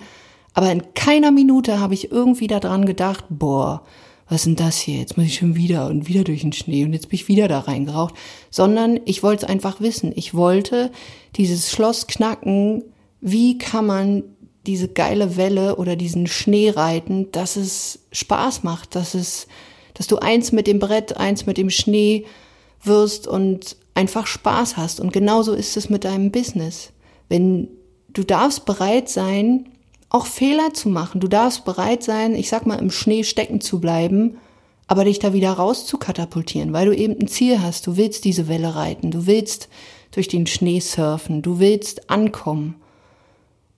aber 0.54 0.72
in 0.72 0.94
keiner 0.94 1.32
Minute 1.32 1.80
habe 1.80 1.94
ich 1.94 2.10
irgendwie 2.10 2.46
daran 2.46 2.86
gedacht, 2.86 3.24
boah, 3.28 3.82
was 4.28 4.40
ist 4.40 4.46
denn 4.46 4.56
das 4.56 4.78
hier? 4.78 4.98
Jetzt 4.98 5.16
muss 5.16 5.26
ich 5.26 5.36
schon 5.36 5.54
wieder 5.54 5.86
und 5.86 6.08
wieder 6.08 6.24
durch 6.24 6.40
den 6.40 6.52
Schnee 6.52 6.84
und 6.84 6.92
jetzt 6.92 7.10
bin 7.10 7.16
ich 7.16 7.28
wieder 7.28 7.46
da 7.46 7.60
reingeraucht. 7.60 8.14
Sondern 8.50 8.98
ich 9.04 9.22
wollte 9.22 9.44
es 9.44 9.48
einfach 9.50 9.80
wissen. 9.80 10.12
Ich 10.16 10.34
wollte 10.34 10.90
dieses 11.36 11.70
Schloss 11.70 12.06
knacken. 12.06 12.82
Wie 13.20 13.58
kann 13.58 13.86
man 13.86 14.24
diese 14.66 14.88
geile 14.88 15.36
Welle 15.36 15.76
oder 15.76 15.94
diesen 15.94 16.26
Schnee 16.26 16.70
reiten, 16.70 17.30
dass 17.30 17.56
es 17.56 18.00
Spaß 18.10 18.64
macht, 18.64 18.96
dass 18.96 19.14
es, 19.14 19.46
dass 19.94 20.08
du 20.08 20.16
eins 20.16 20.50
mit 20.50 20.66
dem 20.66 20.80
Brett, 20.80 21.16
eins 21.16 21.46
mit 21.46 21.56
dem 21.56 21.70
Schnee 21.70 22.24
wirst 22.82 23.28
und 23.28 23.76
einfach 23.96 24.26
Spaß 24.26 24.76
hast. 24.76 25.00
Und 25.00 25.12
genauso 25.12 25.52
ist 25.52 25.76
es 25.76 25.90
mit 25.90 26.04
deinem 26.04 26.30
Business. 26.30 26.92
Wenn 27.28 27.68
du 28.08 28.22
darfst 28.22 28.64
bereit 28.64 29.08
sein, 29.08 29.68
auch 30.08 30.26
Fehler 30.26 30.72
zu 30.72 30.88
machen. 30.88 31.20
Du 31.20 31.28
darfst 31.28 31.64
bereit 31.64 32.02
sein, 32.02 32.34
ich 32.34 32.48
sag 32.48 32.66
mal, 32.66 32.78
im 32.78 32.90
Schnee 32.90 33.24
stecken 33.24 33.60
zu 33.60 33.80
bleiben, 33.80 34.38
aber 34.86 35.04
dich 35.04 35.18
da 35.18 35.32
wieder 35.32 35.52
raus 35.52 35.84
zu 35.86 35.98
katapultieren, 35.98 36.72
weil 36.72 36.86
du 36.86 36.96
eben 36.96 37.18
ein 37.20 37.28
Ziel 37.28 37.60
hast. 37.60 37.86
Du 37.86 37.96
willst 37.96 38.24
diese 38.24 38.48
Welle 38.48 38.76
reiten, 38.76 39.10
du 39.10 39.26
willst 39.26 39.68
durch 40.12 40.28
den 40.28 40.46
Schnee 40.46 40.80
surfen, 40.80 41.42
du 41.42 41.58
willst 41.58 42.08
ankommen. 42.08 42.76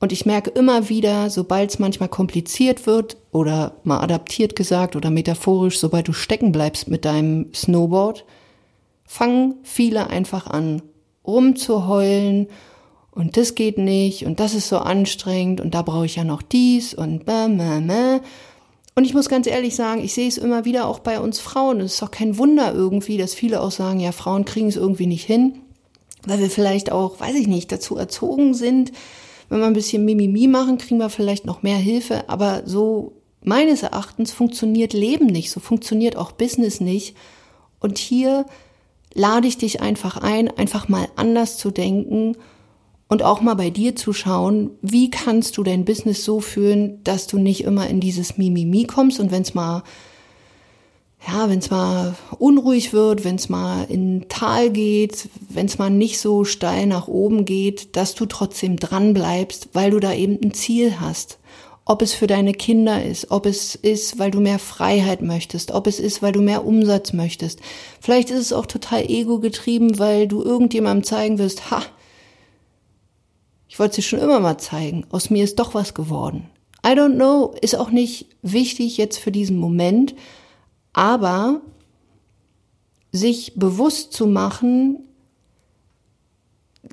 Und 0.00 0.12
ich 0.12 0.26
merke 0.26 0.50
immer 0.50 0.88
wieder, 0.88 1.28
sobald 1.28 1.70
es 1.70 1.78
manchmal 1.80 2.08
kompliziert 2.08 2.86
wird 2.86 3.16
oder 3.32 3.76
mal 3.82 4.00
adaptiert 4.00 4.54
gesagt 4.54 4.94
oder 4.94 5.10
metaphorisch, 5.10 5.80
sobald 5.80 6.06
du 6.06 6.12
stecken 6.12 6.52
bleibst 6.52 6.88
mit 6.88 7.04
deinem 7.04 7.52
Snowboard, 7.52 8.24
fangen 9.08 9.54
viele 9.64 10.10
einfach 10.10 10.46
an 10.46 10.82
rumzuheulen 11.26 12.46
und 13.10 13.36
das 13.36 13.56
geht 13.56 13.78
nicht 13.78 14.26
und 14.26 14.38
das 14.38 14.54
ist 14.54 14.68
so 14.68 14.78
anstrengend 14.78 15.60
und 15.60 15.74
da 15.74 15.82
brauche 15.82 16.06
ich 16.06 16.16
ja 16.16 16.24
noch 16.24 16.42
dies 16.42 16.94
und 16.94 17.24
bäh, 17.24 17.48
bäh, 17.48 17.80
bäh. 17.80 18.20
Und 18.94 19.04
ich 19.04 19.14
muss 19.14 19.28
ganz 19.28 19.46
ehrlich 19.46 19.74
sagen, 19.76 20.02
ich 20.04 20.12
sehe 20.12 20.28
es 20.28 20.38
immer 20.38 20.64
wieder 20.64 20.86
auch 20.86 20.98
bei 20.98 21.20
uns 21.20 21.38
Frauen. 21.38 21.80
Es 21.80 21.94
ist 21.94 22.02
doch 22.02 22.10
kein 22.10 22.36
Wunder 22.36 22.74
irgendwie, 22.74 23.16
dass 23.16 23.32
viele 23.32 23.60
auch 23.60 23.70
sagen, 23.70 24.00
ja, 24.00 24.12
Frauen 24.12 24.44
kriegen 24.44 24.68
es 24.68 24.76
irgendwie 24.76 25.06
nicht 25.06 25.24
hin, 25.24 25.60
weil 26.26 26.40
wir 26.40 26.50
vielleicht 26.50 26.92
auch, 26.92 27.18
weiß 27.20 27.36
ich 27.36 27.46
nicht, 27.46 27.72
dazu 27.72 27.96
erzogen 27.96 28.54
sind. 28.54 28.92
Wenn 29.48 29.60
wir 29.60 29.66
ein 29.66 29.72
bisschen 29.72 30.04
Mimimi 30.04 30.48
machen, 30.48 30.78
kriegen 30.78 30.98
wir 30.98 31.10
vielleicht 31.10 31.46
noch 31.46 31.62
mehr 31.62 31.76
Hilfe. 31.76 32.28
Aber 32.28 32.62
so 32.66 33.12
meines 33.40 33.84
Erachtens 33.84 34.32
funktioniert 34.32 34.92
Leben 34.92 35.26
nicht, 35.26 35.50
so 35.50 35.60
funktioniert 35.60 36.16
auch 36.16 36.32
Business 36.32 36.80
nicht. 36.80 37.16
Und 37.78 37.98
hier 37.98 38.46
lade 39.14 39.48
ich 39.48 39.58
dich 39.58 39.80
einfach 39.80 40.16
ein, 40.16 40.48
einfach 40.48 40.88
mal 40.88 41.08
anders 41.16 41.56
zu 41.56 41.70
denken 41.70 42.36
und 43.08 43.22
auch 43.22 43.40
mal 43.40 43.54
bei 43.54 43.70
dir 43.70 43.96
zu 43.96 44.12
schauen, 44.12 44.70
wie 44.82 45.10
kannst 45.10 45.56
du 45.56 45.62
dein 45.62 45.84
Business 45.84 46.24
so 46.24 46.40
führen, 46.40 47.02
dass 47.04 47.26
du 47.26 47.38
nicht 47.38 47.64
immer 47.64 47.88
in 47.88 48.00
dieses 48.00 48.36
Mimimi 48.36 48.84
kommst 48.84 49.18
und 49.20 49.30
wenn 49.30 49.42
es 49.42 49.54
mal 49.54 49.82
ja, 51.26 51.48
wenn 51.50 51.58
es 51.58 51.70
mal 51.70 52.14
unruhig 52.38 52.92
wird, 52.92 53.24
wenn 53.24 53.36
es 53.36 53.48
mal 53.48 53.84
in 53.88 54.26
Tal 54.28 54.70
geht, 54.70 55.28
wenn 55.48 55.66
es 55.66 55.78
mal 55.78 55.90
nicht 55.90 56.20
so 56.20 56.44
steil 56.44 56.86
nach 56.86 57.08
oben 57.08 57.44
geht, 57.44 57.96
dass 57.96 58.14
du 58.14 58.26
trotzdem 58.26 58.76
dran 58.76 59.14
bleibst, 59.14 59.70
weil 59.72 59.90
du 59.90 59.98
da 59.98 60.12
eben 60.12 60.38
ein 60.42 60.54
Ziel 60.54 61.00
hast. 61.00 61.37
Ob 61.90 62.02
es 62.02 62.12
für 62.12 62.26
deine 62.26 62.52
Kinder 62.52 63.02
ist, 63.02 63.30
ob 63.30 63.46
es 63.46 63.74
ist, 63.74 64.18
weil 64.18 64.30
du 64.30 64.40
mehr 64.40 64.58
Freiheit 64.58 65.22
möchtest, 65.22 65.70
ob 65.70 65.86
es 65.86 65.98
ist, 65.98 66.20
weil 66.20 66.32
du 66.32 66.42
mehr 66.42 66.66
Umsatz 66.66 67.14
möchtest. 67.14 67.60
Vielleicht 67.98 68.28
ist 68.28 68.40
es 68.40 68.52
auch 68.52 68.66
total 68.66 69.10
ego 69.10 69.40
getrieben, 69.40 69.98
weil 69.98 70.28
du 70.28 70.42
irgendjemandem 70.42 71.04
zeigen 71.04 71.38
wirst, 71.38 71.70
ha, 71.70 71.82
ich 73.68 73.78
wollte 73.78 73.96
dir 73.96 74.02
schon 74.02 74.18
immer 74.18 74.38
mal 74.38 74.58
zeigen, 74.58 75.06
aus 75.10 75.30
mir 75.30 75.42
ist 75.42 75.58
doch 75.58 75.72
was 75.72 75.94
geworden. 75.94 76.50
I 76.86 76.90
don't 76.90 77.14
know, 77.14 77.54
ist 77.62 77.74
auch 77.74 77.90
nicht 77.90 78.26
wichtig 78.42 78.98
jetzt 78.98 79.18
für 79.18 79.32
diesen 79.32 79.56
Moment, 79.56 80.14
aber 80.92 81.62
sich 83.12 83.54
bewusst 83.56 84.12
zu 84.12 84.26
machen, 84.26 85.07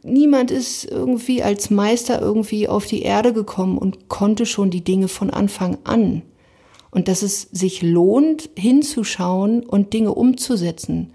niemand 0.04 0.52
ist 0.52 0.86
irgendwie 0.86 1.44
als 1.44 1.70
Meister 1.70 2.22
irgendwie 2.22 2.68
auf 2.68 2.86
die 2.86 3.02
Erde 3.02 3.34
gekommen 3.34 3.78
und 3.78 4.10
konnte 4.10 4.46
schon 4.46 4.70
die 4.70 4.84
Dinge 4.84 5.08
von 5.08 5.30
Anfang 5.30 5.78
an. 5.84 6.22
Und 6.92 7.08
dass 7.08 7.22
es 7.22 7.44
sich 7.52 7.82
lohnt, 7.82 8.50
hinzuschauen 8.58 9.64
und 9.64 9.94
Dinge 9.94 10.14
umzusetzen. 10.14 11.14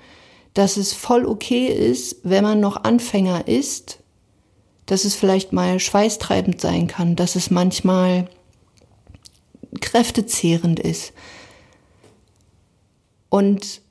Dass 0.54 0.76
es 0.76 0.92
voll 0.92 1.24
okay 1.24 1.66
ist, 1.66 2.18
wenn 2.22 2.44
man 2.44 2.60
noch 2.60 2.84
Anfänger 2.84 3.48
ist, 3.48 4.00
dass 4.86 5.04
es 5.04 5.14
vielleicht 5.14 5.52
mal 5.52 5.78
schweißtreibend 5.78 6.60
sein 6.60 6.86
kann, 6.86 7.16
dass 7.16 7.36
es 7.36 7.50
manchmal 7.50 8.28
kräftezehrend 9.80 10.80
ist. 10.80 11.12
Und 13.28 13.82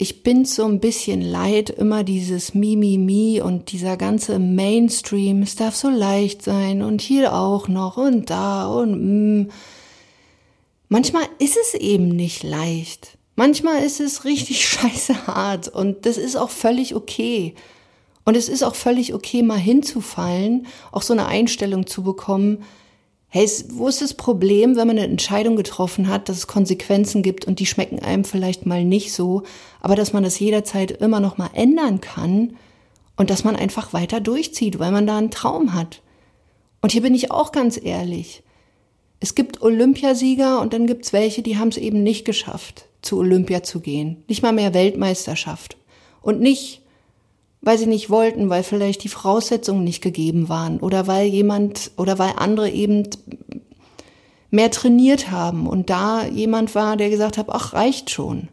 ich 0.00 0.22
bin 0.22 0.44
so 0.44 0.64
ein 0.64 0.78
bisschen 0.78 1.20
leid, 1.20 1.70
immer 1.70 2.04
dieses 2.04 2.54
Mimimi 2.54 3.40
und 3.40 3.72
dieser 3.72 3.96
ganze 3.96 4.38
Mainstream, 4.38 5.42
es 5.42 5.56
darf 5.56 5.74
so 5.74 5.90
leicht 5.90 6.42
sein 6.42 6.82
und 6.82 7.00
hier 7.00 7.34
auch 7.34 7.66
noch 7.66 7.96
und 7.96 8.30
da 8.30 8.68
und 8.68 9.42
mm. 9.42 9.50
manchmal 10.88 11.24
ist 11.40 11.56
es 11.60 11.74
eben 11.74 12.10
nicht 12.10 12.44
leicht. 12.44 13.18
Manchmal 13.34 13.82
ist 13.82 14.00
es 14.00 14.24
richtig 14.24 14.68
scheiße 14.68 15.26
hart 15.26 15.66
und 15.66 16.06
das 16.06 16.16
ist 16.16 16.36
auch 16.36 16.50
völlig 16.50 16.94
okay. 16.94 17.54
Und 18.24 18.36
es 18.36 18.48
ist 18.48 18.62
auch 18.62 18.76
völlig 18.76 19.14
okay, 19.14 19.42
mal 19.42 19.58
hinzufallen, 19.58 20.68
auch 20.92 21.02
so 21.02 21.12
eine 21.12 21.26
Einstellung 21.26 21.88
zu 21.88 22.04
bekommen, 22.04 22.62
Hey, 23.30 23.46
wo 23.68 23.88
ist 23.88 24.00
das 24.00 24.14
Problem, 24.14 24.76
wenn 24.76 24.86
man 24.86 24.98
eine 24.98 25.06
Entscheidung 25.06 25.56
getroffen 25.56 26.08
hat, 26.08 26.28
dass 26.28 26.38
es 26.38 26.46
Konsequenzen 26.46 27.22
gibt 27.22 27.46
und 27.46 27.58
die 27.58 27.66
schmecken 27.66 27.98
einem 27.98 28.24
vielleicht 28.24 28.64
mal 28.64 28.84
nicht 28.84 29.12
so, 29.12 29.42
aber 29.82 29.96
dass 29.96 30.14
man 30.14 30.22
das 30.22 30.38
jederzeit 30.38 30.90
immer 30.92 31.20
noch 31.20 31.36
mal 31.36 31.50
ändern 31.52 32.00
kann 32.00 32.56
und 33.16 33.28
dass 33.28 33.44
man 33.44 33.54
einfach 33.54 33.92
weiter 33.92 34.20
durchzieht, 34.20 34.78
weil 34.78 34.92
man 34.92 35.06
da 35.06 35.18
einen 35.18 35.30
Traum 35.30 35.74
hat. 35.74 36.00
Und 36.80 36.92
hier 36.92 37.02
bin 37.02 37.14
ich 37.14 37.30
auch 37.30 37.52
ganz 37.52 37.78
ehrlich. 37.82 38.42
Es 39.20 39.34
gibt 39.34 39.60
Olympiasieger 39.60 40.60
und 40.60 40.72
dann 40.72 40.86
gibt's 40.86 41.12
welche, 41.12 41.42
die 41.42 41.58
haben 41.58 41.68
es 41.68 41.76
eben 41.76 42.02
nicht 42.02 42.24
geschafft, 42.24 42.86
zu 43.02 43.18
Olympia 43.18 43.62
zu 43.62 43.80
gehen. 43.80 44.22
Nicht 44.28 44.42
mal 44.42 44.52
mehr 44.52 44.72
Weltmeisterschaft. 44.72 45.76
Und 46.22 46.40
nicht, 46.40 46.80
weil 47.60 47.78
sie 47.78 47.86
nicht 47.86 48.10
wollten, 48.10 48.50
weil 48.50 48.62
vielleicht 48.62 49.04
die 49.04 49.08
Voraussetzungen 49.08 49.84
nicht 49.84 50.02
gegeben 50.02 50.48
waren 50.48 50.78
oder 50.78 51.06
weil 51.06 51.26
jemand 51.26 51.90
oder 51.96 52.18
weil 52.18 52.34
andere 52.36 52.70
eben 52.70 53.08
mehr 54.50 54.70
trainiert 54.70 55.30
haben 55.30 55.66
und 55.66 55.90
da 55.90 56.26
jemand 56.26 56.74
war, 56.74 56.96
der 56.96 57.10
gesagt 57.10 57.36
hat, 57.36 57.46
ach, 57.48 57.74
reicht 57.74 58.10
schon. 58.10 58.48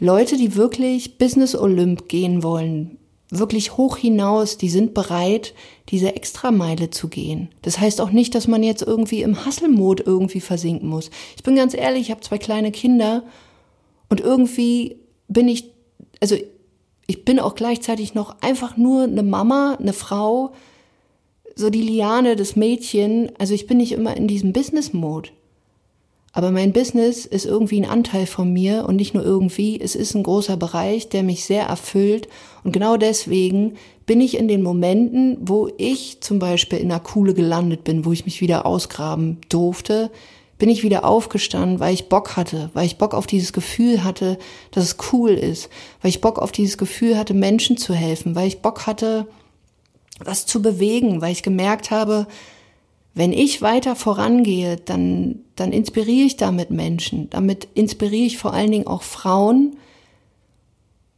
Leute, 0.00 0.36
die 0.36 0.56
wirklich 0.56 1.16
Business 1.16 1.54
Olymp 1.56 2.08
gehen 2.08 2.42
wollen, 2.42 2.98
wirklich 3.30 3.76
hoch 3.76 3.96
hinaus, 3.96 4.58
die 4.58 4.68
sind 4.68 4.92
bereit, 4.92 5.54
diese 5.88 6.14
Extrameile 6.14 6.90
zu 6.90 7.08
gehen. 7.08 7.48
Das 7.62 7.80
heißt 7.80 8.00
auch 8.00 8.10
nicht, 8.10 8.34
dass 8.34 8.46
man 8.46 8.62
jetzt 8.62 8.82
irgendwie 8.82 9.22
im 9.22 9.44
Hasselmod 9.44 10.00
irgendwie 10.00 10.40
versinken 10.40 10.88
muss. 10.88 11.10
Ich 11.36 11.42
bin 11.42 11.56
ganz 11.56 11.74
ehrlich, 11.74 12.02
ich 12.02 12.10
habe 12.10 12.20
zwei 12.20 12.38
kleine 12.38 12.70
Kinder 12.70 13.24
und 14.08 14.20
irgendwie 14.20 14.96
bin 15.28 15.48
ich, 15.48 15.70
also 16.20 16.36
ich 17.06 17.24
bin 17.24 17.38
auch 17.38 17.54
gleichzeitig 17.54 18.14
noch 18.14 18.36
einfach 18.40 18.76
nur 18.76 19.04
eine 19.04 19.22
Mama, 19.22 19.76
eine 19.80 19.92
Frau, 19.92 20.52
so 21.54 21.70
die 21.70 21.82
Liane, 21.82 22.36
das 22.36 22.56
Mädchen. 22.56 23.32
Also 23.38 23.54
ich 23.54 23.66
bin 23.66 23.78
nicht 23.78 23.92
immer 23.92 24.16
in 24.16 24.28
diesem 24.28 24.52
Business-Mode. 24.52 25.30
Aber 26.32 26.50
mein 26.50 26.74
Business 26.74 27.24
ist 27.24 27.46
irgendwie 27.46 27.80
ein 27.80 27.88
Anteil 27.88 28.26
von 28.26 28.52
mir 28.52 28.84
und 28.86 28.96
nicht 28.96 29.14
nur 29.14 29.24
irgendwie, 29.24 29.80
es 29.80 29.96
ist 29.96 30.14
ein 30.14 30.22
großer 30.22 30.58
Bereich, 30.58 31.08
der 31.08 31.22
mich 31.22 31.46
sehr 31.46 31.64
erfüllt. 31.64 32.28
Und 32.62 32.72
genau 32.72 32.98
deswegen 32.98 33.74
bin 34.04 34.20
ich 34.20 34.36
in 34.36 34.46
den 34.46 34.62
Momenten, 34.62 35.38
wo 35.40 35.70
ich 35.78 36.20
zum 36.20 36.38
Beispiel 36.38 36.78
in 36.78 36.90
einer 36.90 37.00
Kuhle 37.00 37.32
gelandet 37.32 37.84
bin, 37.84 38.04
wo 38.04 38.12
ich 38.12 38.26
mich 38.26 38.42
wieder 38.42 38.66
ausgraben 38.66 39.38
durfte, 39.48 40.10
bin 40.58 40.70
ich 40.70 40.82
wieder 40.82 41.04
aufgestanden, 41.04 41.80
weil 41.80 41.92
ich 41.92 42.08
Bock 42.08 42.36
hatte, 42.36 42.70
weil 42.72 42.86
ich 42.86 42.98
Bock 42.98 43.14
auf 43.14 43.26
dieses 43.26 43.52
Gefühl 43.52 44.04
hatte, 44.04 44.38
dass 44.70 44.84
es 44.84 44.96
cool 45.12 45.30
ist, 45.32 45.68
weil 46.00 46.08
ich 46.08 46.20
Bock 46.20 46.38
auf 46.38 46.52
dieses 46.52 46.78
Gefühl 46.78 47.18
hatte, 47.18 47.34
Menschen 47.34 47.76
zu 47.76 47.94
helfen, 47.94 48.34
weil 48.34 48.48
ich 48.48 48.62
Bock 48.62 48.86
hatte, 48.86 49.26
was 50.18 50.46
zu 50.46 50.62
bewegen, 50.62 51.20
weil 51.20 51.32
ich 51.32 51.42
gemerkt 51.42 51.90
habe, 51.90 52.26
wenn 53.14 53.32
ich 53.32 53.62
weiter 53.62 53.96
vorangehe, 53.96 54.76
dann, 54.76 55.40
dann 55.56 55.72
inspiriere 55.72 56.26
ich 56.26 56.36
damit 56.36 56.70
Menschen. 56.70 57.30
Damit 57.30 57.66
inspiriere 57.72 58.26
ich 58.26 58.36
vor 58.36 58.52
allen 58.52 58.70
Dingen 58.70 58.86
auch 58.86 59.02
Frauen. 59.02 59.76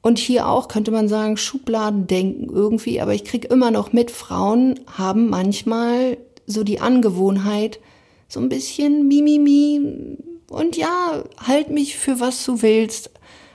Und 0.00 0.18
hier 0.18 0.48
auch 0.48 0.68
könnte 0.68 0.92
man 0.92 1.08
sagen, 1.08 1.36
Schubladen 1.36 2.06
denken 2.06 2.48
irgendwie, 2.50 3.00
aber 3.00 3.14
ich 3.14 3.24
kriege 3.24 3.48
immer 3.48 3.72
noch 3.72 3.92
mit, 3.92 4.12
Frauen 4.12 4.78
haben 4.96 5.28
manchmal 5.28 6.18
so 6.46 6.62
die 6.62 6.80
Angewohnheit, 6.80 7.80
so 8.28 8.40
ein 8.40 8.48
bisschen 8.48 9.08
Mimimi 9.08 10.16
und 10.50 10.76
ja, 10.76 11.24
halt 11.38 11.70
mich 11.70 11.96
für 11.96 12.20
was 12.20 12.44
du 12.44 12.62
willst, 12.62 13.10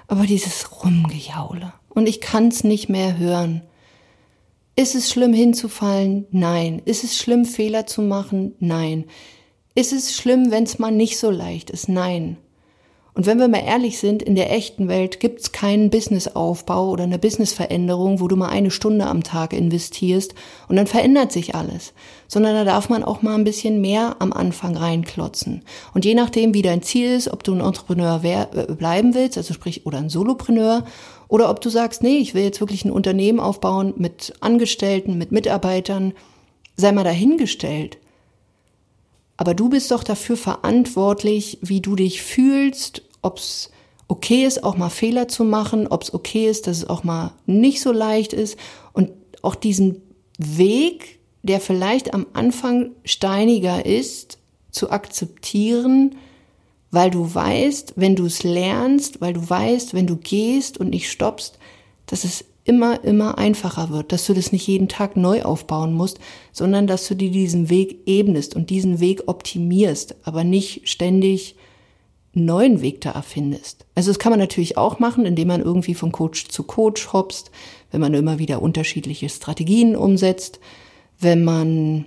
aber 0.07 0.25
dieses 0.25 0.83
Rumgejaule 0.83 1.73
und 1.89 2.07
ich 2.07 2.21
kann's 2.21 2.63
nicht 2.63 2.89
mehr 2.89 3.17
hören. 3.17 3.61
Ist 4.75 4.95
es 4.95 5.11
schlimm 5.11 5.33
hinzufallen? 5.33 6.25
Nein. 6.31 6.81
Ist 6.85 7.03
es 7.03 7.17
schlimm 7.17 7.45
Fehler 7.45 7.85
zu 7.85 8.01
machen? 8.01 8.55
Nein. 8.59 9.05
Ist 9.75 9.93
es 9.93 10.15
schlimm, 10.15 10.49
wenn's 10.49 10.79
mal 10.79 10.91
nicht 10.91 11.19
so 11.19 11.29
leicht 11.29 11.69
ist? 11.69 11.89
Nein. 11.89 12.37
Und 13.15 13.27
wenn 13.27 13.37
wir 13.37 13.47
mal 13.47 13.63
ehrlich 13.63 13.99
sind, 13.99 14.23
in 14.23 14.33
der 14.33 14.51
echten 14.51 14.87
Welt 14.87 15.19
gibt's 15.19 15.51
keinen 15.51 15.91
Businessaufbau 15.91 16.89
oder 16.89 17.03
eine 17.03 17.19
Businessveränderung, 17.19 18.19
wo 18.19 18.27
du 18.27 18.35
mal 18.35 18.49
eine 18.49 18.71
Stunde 18.71 19.05
am 19.05 19.21
Tag 19.21 19.53
investierst 19.53 20.33
und 20.67 20.77
dann 20.77 20.87
verändert 20.87 21.31
sich 21.31 21.53
alles, 21.53 21.93
sondern 22.27 22.55
da 22.55 22.63
darf 22.63 22.89
man 22.89 23.03
auch 23.03 23.21
mal 23.21 23.35
ein 23.35 23.43
bisschen 23.43 23.81
mehr 23.81 24.15
am 24.17 24.33
Anfang 24.33 24.75
reinklotzen. 24.75 25.61
Und 25.93 26.05
je 26.05 26.15
nachdem, 26.15 26.55
wie 26.55 26.63
dein 26.63 26.81
Ziel 26.81 27.11
ist, 27.11 27.31
ob 27.31 27.43
du 27.43 27.53
ein 27.53 27.61
Entrepreneur 27.61 28.19
äh, 28.23 28.73
bleiben 28.73 29.13
willst, 29.13 29.37
also 29.37 29.53
sprich, 29.53 29.85
oder 29.85 29.99
ein 29.99 30.09
Solopreneur, 30.09 30.83
oder 31.27 31.51
ob 31.51 31.61
du 31.61 31.69
sagst, 31.69 32.01
nee, 32.01 32.17
ich 32.17 32.33
will 32.33 32.43
jetzt 32.43 32.61
wirklich 32.61 32.83
ein 32.83 32.91
Unternehmen 32.91 33.39
aufbauen 33.39 33.93
mit 33.95 34.33
Angestellten, 34.39 35.19
mit 35.19 35.31
Mitarbeitern, 35.31 36.13
sei 36.77 36.91
mal 36.91 37.03
dahingestellt. 37.03 37.97
Aber 39.37 39.53
du 39.53 39.69
bist 39.69 39.91
doch 39.91 40.03
dafür 40.03 40.37
verantwortlich, 40.37 41.57
wie 41.61 41.81
du 41.81 41.95
dich 41.95 42.21
fühlst, 42.21 43.03
ob 43.21 43.37
es 43.37 43.71
okay 44.07 44.45
ist, 44.45 44.63
auch 44.63 44.77
mal 44.77 44.89
Fehler 44.89 45.27
zu 45.27 45.43
machen, 45.43 45.87
ob 45.87 46.03
es 46.03 46.13
okay 46.13 46.49
ist, 46.49 46.67
dass 46.67 46.77
es 46.77 46.89
auch 46.89 47.03
mal 47.03 47.33
nicht 47.45 47.81
so 47.81 47.91
leicht 47.91 48.33
ist. 48.33 48.57
Und 48.93 49.11
auch 49.41 49.55
diesen 49.55 50.01
Weg, 50.37 51.19
der 51.41 51.59
vielleicht 51.59 52.13
am 52.13 52.27
Anfang 52.33 52.91
steiniger 53.03 53.85
ist, 53.85 54.37
zu 54.71 54.91
akzeptieren, 54.91 56.15
weil 56.91 57.09
du 57.09 57.33
weißt, 57.33 57.93
wenn 57.95 58.15
du 58.15 58.25
es 58.25 58.43
lernst, 58.43 59.19
weil 59.19 59.33
du 59.33 59.49
weißt, 59.49 59.93
wenn 59.93 60.07
du 60.07 60.15
gehst 60.15 60.77
und 60.77 60.89
nicht 60.91 61.09
stoppst, 61.09 61.57
dass 62.05 62.23
es 62.23 62.45
immer, 62.65 63.03
immer 63.03 63.37
einfacher 63.37 63.89
wird, 63.89 64.11
dass 64.11 64.25
du 64.25 64.33
das 64.33 64.51
nicht 64.51 64.67
jeden 64.67 64.87
Tag 64.87 65.17
neu 65.17 65.43
aufbauen 65.43 65.93
musst, 65.93 66.19
sondern 66.51 66.87
dass 66.87 67.07
du 67.07 67.15
dir 67.15 67.31
diesen 67.31 67.69
Weg 67.69 67.99
ebnest 68.05 68.55
und 68.55 68.69
diesen 68.69 68.99
Weg 68.99 69.23
optimierst, 69.27 70.15
aber 70.23 70.43
nicht 70.43 70.87
ständig 70.87 71.55
einen 72.35 72.45
neuen 72.45 72.81
Weg 72.81 73.01
da 73.01 73.11
erfindest. 73.11 73.85
Also 73.95 74.09
das 74.09 74.19
kann 74.19 74.31
man 74.31 74.39
natürlich 74.39 74.77
auch 74.77 74.99
machen, 74.99 75.25
indem 75.25 75.49
man 75.49 75.61
irgendwie 75.61 75.93
von 75.93 76.11
Coach 76.11 76.47
zu 76.47 76.63
Coach 76.63 77.11
hopst, 77.13 77.51
wenn 77.91 78.01
man 78.01 78.13
immer 78.13 78.39
wieder 78.39 78.61
unterschiedliche 78.61 79.29
Strategien 79.29 79.95
umsetzt, 79.95 80.59
wenn 81.19 81.43
man 81.43 82.05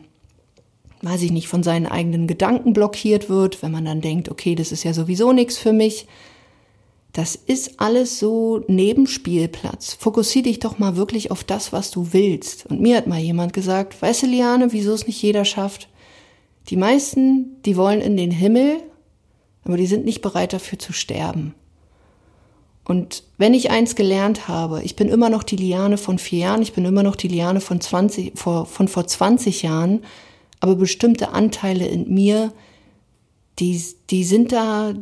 weiß 1.03 1.23
ich 1.23 1.31
nicht, 1.31 1.47
von 1.47 1.63
seinen 1.63 1.87
eigenen 1.87 2.27
Gedanken 2.27 2.73
blockiert 2.73 3.29
wird, 3.29 3.63
wenn 3.63 3.71
man 3.71 3.85
dann 3.85 4.01
denkt, 4.01 4.31
okay, 4.31 4.55
das 4.55 4.73
ist 4.73 4.83
ja 4.83 4.95
sowieso 4.95 5.33
nichts 5.33 5.59
für 5.59 5.73
mich 5.73 6.07
das 7.17 7.35
ist 7.35 7.81
alles 7.81 8.19
so 8.19 8.63
Nebenspielplatz. 8.69 9.95
Fokussier 9.95 10.43
dich 10.43 10.59
doch 10.59 10.79
mal 10.79 10.97
wirklich 10.97 11.31
auf 11.31 11.45
das, 11.45 11.73
was 11.73 11.91
du 11.91 12.13
willst. 12.13 12.67
Und 12.67 12.83
mir 12.83 12.99
hat 12.99 13.07
mal 13.07 13.19
jemand 13.19 13.55
gesagt, 13.55 14.03
weißt 14.03 14.25
du, 14.25 14.27
Liane, 14.27 14.75
wieso 14.75 14.93
es 14.93 15.07
nicht 15.07 15.23
jeder 15.23 15.47
schafft? 15.47 15.89
Die 16.69 16.77
meisten, 16.77 17.63
die 17.65 17.79
wollen 17.79 18.03
in 18.03 18.19
den 18.19 18.31
Himmel, 18.31 18.83
aber 19.65 19.79
die 19.79 19.87
sind 19.87 20.05
nicht 20.05 20.21
bereit 20.21 20.53
dafür 20.53 20.79
zu 20.79 20.93
sterben. 20.93 21.55
Und 22.85 23.23
wenn 23.39 23.55
ich 23.55 23.71
eins 23.71 23.95
gelernt 23.95 24.47
habe, 24.47 24.83
ich 24.83 24.95
bin 24.95 25.09
immer 25.09 25.31
noch 25.31 25.43
die 25.43 25.57
Liane 25.57 25.97
von 25.97 26.19
vier 26.19 26.41
Jahren, 26.41 26.61
ich 26.61 26.75
bin 26.75 26.85
immer 26.85 27.03
noch 27.03 27.17
die 27.17 27.29
Liane 27.29 27.63
von 27.63 27.81
20, 27.81 28.39
vor, 28.39 28.67
von 28.67 28.89
vor 28.89 29.07
20 29.07 29.63
Jahren, 29.63 30.05
aber 30.61 30.75
bestimmte 30.75 31.31
Anteile 31.31 31.87
in 31.87 32.13
mir, 32.13 32.53
die, 33.59 33.83
die 34.11 34.25
sind 34.25 34.53
da, 34.53 34.93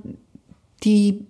die 0.85 1.27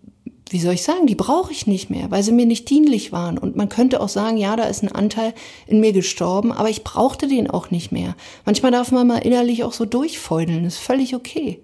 wie 0.50 0.60
soll 0.60 0.74
ich 0.74 0.82
sagen, 0.82 1.06
die 1.06 1.14
brauche 1.14 1.52
ich 1.52 1.66
nicht 1.66 1.88
mehr, 1.90 2.10
weil 2.10 2.22
sie 2.22 2.32
mir 2.32 2.46
nicht 2.46 2.68
dienlich 2.68 3.12
waren. 3.12 3.38
Und 3.38 3.56
man 3.56 3.68
könnte 3.68 4.00
auch 4.00 4.08
sagen, 4.08 4.36
ja, 4.36 4.56
da 4.56 4.64
ist 4.64 4.82
ein 4.82 4.92
Anteil 4.92 5.32
in 5.66 5.80
mir 5.80 5.92
gestorben, 5.92 6.52
aber 6.52 6.68
ich 6.68 6.84
brauchte 6.84 7.28
den 7.28 7.48
auch 7.48 7.70
nicht 7.70 7.92
mehr. 7.92 8.14
Manchmal 8.44 8.72
darf 8.72 8.92
man 8.92 9.06
mal 9.06 9.18
innerlich 9.18 9.64
auch 9.64 9.72
so 9.72 9.86
durchfeudeln, 9.86 10.64
ist 10.64 10.78
völlig 10.78 11.14
okay. 11.14 11.60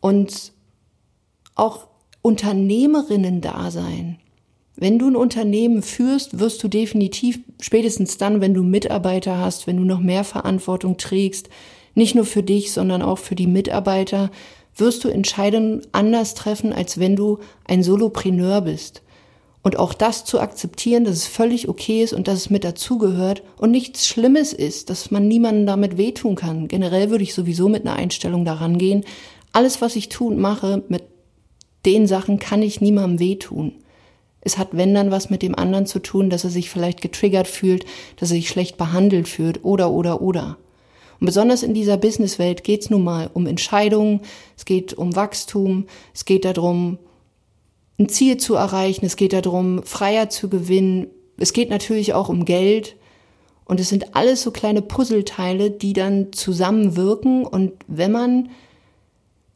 Und 0.00 0.52
auch 1.56 1.88
Unternehmerinnen 2.22 3.40
da 3.40 3.70
sein. 3.70 4.18
Wenn 4.76 4.98
du 4.98 5.08
ein 5.08 5.16
Unternehmen 5.16 5.82
führst, 5.82 6.38
wirst 6.38 6.62
du 6.62 6.68
definitiv 6.68 7.40
spätestens 7.60 8.16
dann, 8.16 8.40
wenn 8.40 8.54
du 8.54 8.62
Mitarbeiter 8.62 9.36
hast, 9.38 9.66
wenn 9.66 9.76
du 9.76 9.84
noch 9.84 10.00
mehr 10.00 10.24
Verantwortung 10.24 10.96
trägst, 10.96 11.50
nicht 11.94 12.14
nur 12.14 12.24
für 12.24 12.42
dich, 12.42 12.72
sondern 12.72 13.02
auch 13.02 13.18
für 13.18 13.34
die 13.34 13.48
Mitarbeiter, 13.48 14.30
wirst 14.76 15.04
du 15.04 15.08
Entscheidungen 15.08 15.82
anders 15.92 16.34
treffen, 16.34 16.72
als 16.72 16.98
wenn 16.98 17.16
du 17.16 17.38
ein 17.64 17.82
Solopreneur 17.82 18.62
bist. 18.62 19.02
Und 19.62 19.78
auch 19.78 19.92
das 19.92 20.24
zu 20.24 20.40
akzeptieren, 20.40 21.04
dass 21.04 21.16
es 21.16 21.26
völlig 21.26 21.68
okay 21.68 22.02
ist 22.02 22.14
und 22.14 22.28
dass 22.28 22.38
es 22.38 22.50
mit 22.50 22.64
dazugehört 22.64 23.42
und 23.58 23.70
nichts 23.70 24.06
Schlimmes 24.06 24.54
ist, 24.54 24.88
dass 24.88 25.10
man 25.10 25.28
niemandem 25.28 25.66
damit 25.66 25.98
wehtun 25.98 26.34
kann. 26.34 26.66
Generell 26.66 27.10
würde 27.10 27.24
ich 27.24 27.34
sowieso 27.34 27.68
mit 27.68 27.86
einer 27.86 27.96
Einstellung 27.96 28.46
daran 28.46 28.78
gehen. 28.78 29.04
Alles, 29.52 29.82
was 29.82 29.96
ich 29.96 30.08
tue 30.08 30.28
und 30.28 30.38
mache, 30.38 30.82
mit 30.88 31.02
den 31.84 32.06
Sachen 32.06 32.38
kann 32.38 32.62
ich 32.62 32.80
niemandem 32.80 33.18
wehtun. 33.18 33.72
Es 34.40 34.56
hat, 34.56 34.68
wenn 34.72 34.94
dann, 34.94 35.10
was 35.10 35.28
mit 35.28 35.42
dem 35.42 35.54
anderen 35.54 35.84
zu 35.84 35.98
tun, 35.98 36.30
dass 36.30 36.44
er 36.44 36.50
sich 36.50 36.70
vielleicht 36.70 37.02
getriggert 37.02 37.46
fühlt, 37.46 37.84
dass 38.16 38.30
er 38.30 38.36
sich 38.36 38.48
schlecht 38.48 38.78
behandelt 38.78 39.28
fühlt 39.28 39.64
oder, 39.64 39.90
oder, 39.90 40.22
oder. 40.22 40.56
Und 41.20 41.26
besonders 41.26 41.62
in 41.62 41.74
dieser 41.74 41.98
Businesswelt 41.98 42.64
geht 42.64 42.82
es 42.82 42.90
nun 42.90 43.04
mal 43.04 43.30
um 43.34 43.46
Entscheidungen, 43.46 44.20
es 44.56 44.64
geht 44.64 44.94
um 44.94 45.14
Wachstum, 45.14 45.86
es 46.14 46.24
geht 46.24 46.46
darum, 46.46 46.98
ein 47.98 48.08
Ziel 48.08 48.38
zu 48.38 48.54
erreichen, 48.54 49.04
es 49.04 49.16
geht 49.16 49.34
darum, 49.34 49.82
Freier 49.82 50.30
zu 50.30 50.48
gewinnen, 50.48 51.08
es 51.36 51.52
geht 51.52 51.68
natürlich 51.68 52.14
auch 52.14 52.30
um 52.30 52.46
Geld. 52.46 52.96
Und 53.66 53.78
es 53.78 53.88
sind 53.88 54.16
alles 54.16 54.42
so 54.42 54.50
kleine 54.50 54.82
Puzzleteile, 54.82 55.70
die 55.70 55.92
dann 55.92 56.32
zusammenwirken. 56.32 57.46
Und 57.46 57.72
wenn 57.86 58.10
man 58.10 58.50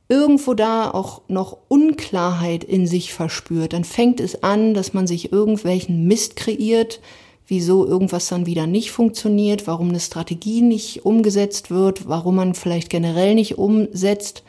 irgendwo 0.09 0.55
da 0.55 0.91
auch 0.91 1.23
noch 1.29 1.59
Unklarheit 1.69 2.63
in 2.63 2.87
sich 2.87 3.13
verspürt, 3.13 3.73
dann 3.73 3.85
fängt 3.85 4.21
es 4.21 4.43
an, 4.43 4.75
dass 4.75 4.93
man 4.93 5.07
sich 5.07 5.33
irgendwelchen 5.33 6.07
Mist 6.07 6.37
kreiert, 6.37 7.01
wieso 7.47 7.87
irgendwas 7.87 8.29
dann 8.29 8.47
wieder 8.47 8.67
nicht 8.67 8.91
funktioniert, 8.91 9.67
warum 9.67 9.91
eine 9.91 10.01
Strategie 10.01 10.63
nicht 10.63 11.05
umgesetzt 11.05 11.71
wird, 11.71 12.09
warum 12.09 12.37
man 12.37 12.55
vielleicht 12.55 12.91
generell 12.91 13.35
nicht 13.35 13.59
umsetzt, 13.59 14.43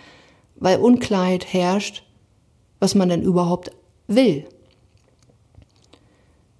weil 0.55 0.79
Unklarheit 0.79 1.51
herrscht, 1.53 2.03
was 2.79 2.95
man 2.95 3.09
denn 3.09 3.21
überhaupt 3.21 3.71
will. 4.07 4.45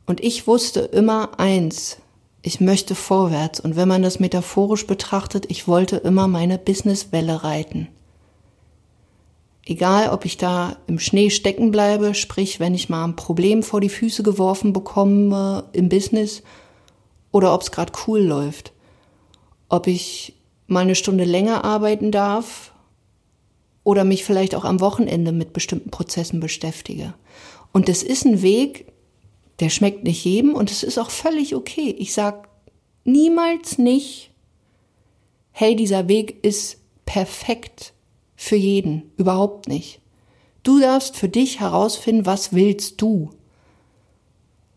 Und 0.05 0.23
ich 0.23 0.45
wusste 0.45 0.81
immer 0.81 1.39
eins, 1.39 1.97
ich 2.41 2.61
möchte 2.61 2.93
vorwärts 2.93 3.59
und 3.59 3.75
wenn 3.75 3.87
man 3.87 4.03
das 4.03 4.19
metaphorisch 4.19 4.85
betrachtet, 4.85 5.45
ich 5.49 5.67
wollte 5.67 5.97
immer 5.97 6.27
meine 6.27 6.59
Businesswelle 6.59 7.43
reiten. 7.43 7.87
Egal, 9.67 10.09
ob 10.09 10.25
ich 10.25 10.37
da 10.37 10.77
im 10.85 10.99
Schnee 10.99 11.31
stecken 11.31 11.71
bleibe, 11.71 12.13
sprich, 12.13 12.59
wenn 12.59 12.75
ich 12.75 12.87
mal 12.87 13.03
ein 13.03 13.15
Problem 13.15 13.63
vor 13.63 13.81
die 13.81 13.89
Füße 13.89 14.21
geworfen 14.21 14.73
bekomme 14.73 15.67
im 15.73 15.89
Business, 15.89 16.43
oder 17.31 17.53
ob 17.53 17.63
es 17.63 17.71
gerade 17.71 17.91
cool 18.07 18.21
läuft. 18.21 18.71
Ob 19.67 19.87
ich 19.87 20.35
mal 20.67 20.81
eine 20.81 20.95
Stunde 20.95 21.25
länger 21.25 21.65
arbeiten 21.65 22.11
darf 22.11 22.71
oder 23.83 24.05
mich 24.05 24.23
vielleicht 24.23 24.55
auch 24.55 24.63
am 24.63 24.79
Wochenende 24.79 25.31
mit 25.31 25.51
bestimmten 25.51 25.91
Prozessen 25.91 26.39
beschäftige. 26.39 27.13
Und 27.73 27.89
das 27.89 28.03
ist 28.03 28.23
ein 28.23 28.41
Weg, 28.41 28.85
der 29.59 29.69
schmeckt 29.69 30.03
nicht 30.05 30.23
jedem 30.23 30.53
und 30.53 30.71
es 30.71 30.81
ist 30.83 30.97
auch 30.97 31.09
völlig 31.09 31.55
okay. 31.55 31.93
Ich 31.97 32.13
sag 32.13 32.47
niemals 33.03 33.77
nicht, 33.77 34.31
hey, 35.51 35.75
dieser 35.75 36.07
Weg 36.07 36.41
ist 36.43 36.77
perfekt 37.05 37.94
für 38.35 38.55
jeden, 38.55 39.11
überhaupt 39.17 39.67
nicht. 39.67 39.99
Du 40.63 40.79
darfst 40.79 41.15
für 41.15 41.29
dich 41.29 41.59
herausfinden, 41.59 42.25
was 42.25 42.53
willst 42.53 43.01
du. 43.01 43.29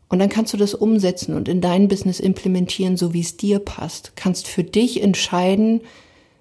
Und 0.09 0.21
dann 0.21 0.29
kannst 0.29 0.53
du 0.53 0.57
das 0.57 0.75
umsetzen 0.75 1.35
und 1.35 1.49
in 1.49 1.61
dein 1.61 1.88
Business 1.88 2.21
implementieren, 2.21 2.97
so 2.97 3.12
wie 3.12 3.21
es 3.21 3.37
dir 3.37 3.59
passt. 3.59 4.12
Kannst 4.16 4.49
für 4.49 4.64
dich 4.64 5.03
entscheiden, 5.03 5.83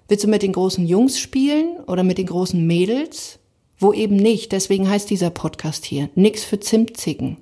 willst 0.06 0.24
du 0.24 0.28
mit 0.28 0.42
den 0.42 0.52
großen 0.52 0.86
Jungs 0.86 1.18
spielen 1.18 1.78
oder 1.86 2.02
mit 2.02 2.18
den 2.18 2.26
großen 2.26 2.66
Mädels? 2.66 3.38
Wo 3.78 3.92
eben 3.92 4.16
nicht. 4.16 4.52
Deswegen 4.52 4.88
heißt 4.88 5.08
dieser 5.08 5.30
Podcast 5.30 5.84
hier. 5.84 6.08
Nix 6.14 6.44
für 6.44 6.60
Zimtzicken. 6.60 7.38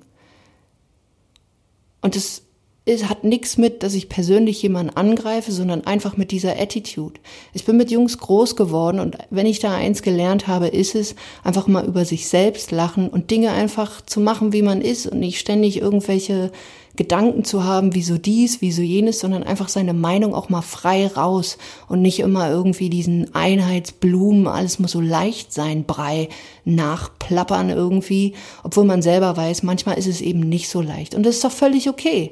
Und 2.01 2.15
es 2.15 2.46
es 2.87 3.09
hat 3.09 3.25
nichts 3.25 3.57
mit, 3.57 3.83
dass 3.83 3.93
ich 3.93 4.07
persönlich 4.07 4.61
jemanden 4.61 4.95
angreife, 4.95 5.51
sondern 5.51 5.85
einfach 5.85 6.15
mit 6.15 6.31
dieser 6.31 6.59
Attitude. 6.59 7.19
Ich 7.53 7.65
bin 7.65 7.75
mit 7.75 7.91
Jungs 7.91 8.17
groß 8.17 8.55
geworden 8.55 8.99
und 8.99 9.17
wenn 9.29 9.45
ich 9.45 9.59
da 9.59 9.75
eins 9.75 10.01
gelernt 10.01 10.47
habe, 10.47 10.67
ist 10.67 10.95
es 10.95 11.15
einfach 11.43 11.67
mal 11.67 11.85
über 11.85 12.05
sich 12.05 12.27
selbst 12.27 12.71
lachen 12.71 13.09
und 13.09 13.29
Dinge 13.29 13.51
einfach 13.51 14.01
zu 14.01 14.21
machen, 14.21 14.53
wie 14.53 14.61
man 14.61 14.81
ist 14.81 15.05
und 15.05 15.19
nicht 15.19 15.39
ständig 15.39 15.81
irgendwelche 15.81 16.51
Gedanken 16.95 17.43
zu 17.43 17.63
haben, 17.65 17.93
wieso 17.93 18.17
dies, 18.17 18.61
wieso 18.61 18.81
jenes, 18.81 19.19
sondern 19.19 19.43
einfach 19.43 19.69
seine 19.69 19.93
Meinung 19.93 20.33
auch 20.33 20.49
mal 20.49 20.61
frei 20.61 21.07
raus 21.07 21.57
und 21.89 22.01
nicht 22.01 22.19
immer 22.19 22.49
irgendwie 22.49 22.89
diesen 22.89 23.35
Einheitsblumen, 23.35 24.47
alles 24.47 24.79
muss 24.79 24.91
so 24.91 25.01
leicht 25.01 25.53
sein, 25.53 25.83
Brei 25.83 26.29
nachplappern 26.63 27.69
irgendwie, 27.69 28.33
obwohl 28.63 28.85
man 28.85 29.01
selber 29.01 29.35
weiß, 29.37 29.61
manchmal 29.63 29.97
ist 29.97 30.07
es 30.07 30.21
eben 30.21 30.39
nicht 30.39 30.69
so 30.69 30.81
leicht 30.81 31.13
und 31.13 31.23
das 31.23 31.35
ist 31.35 31.43
doch 31.43 31.51
völlig 31.51 31.89
okay 31.89 32.31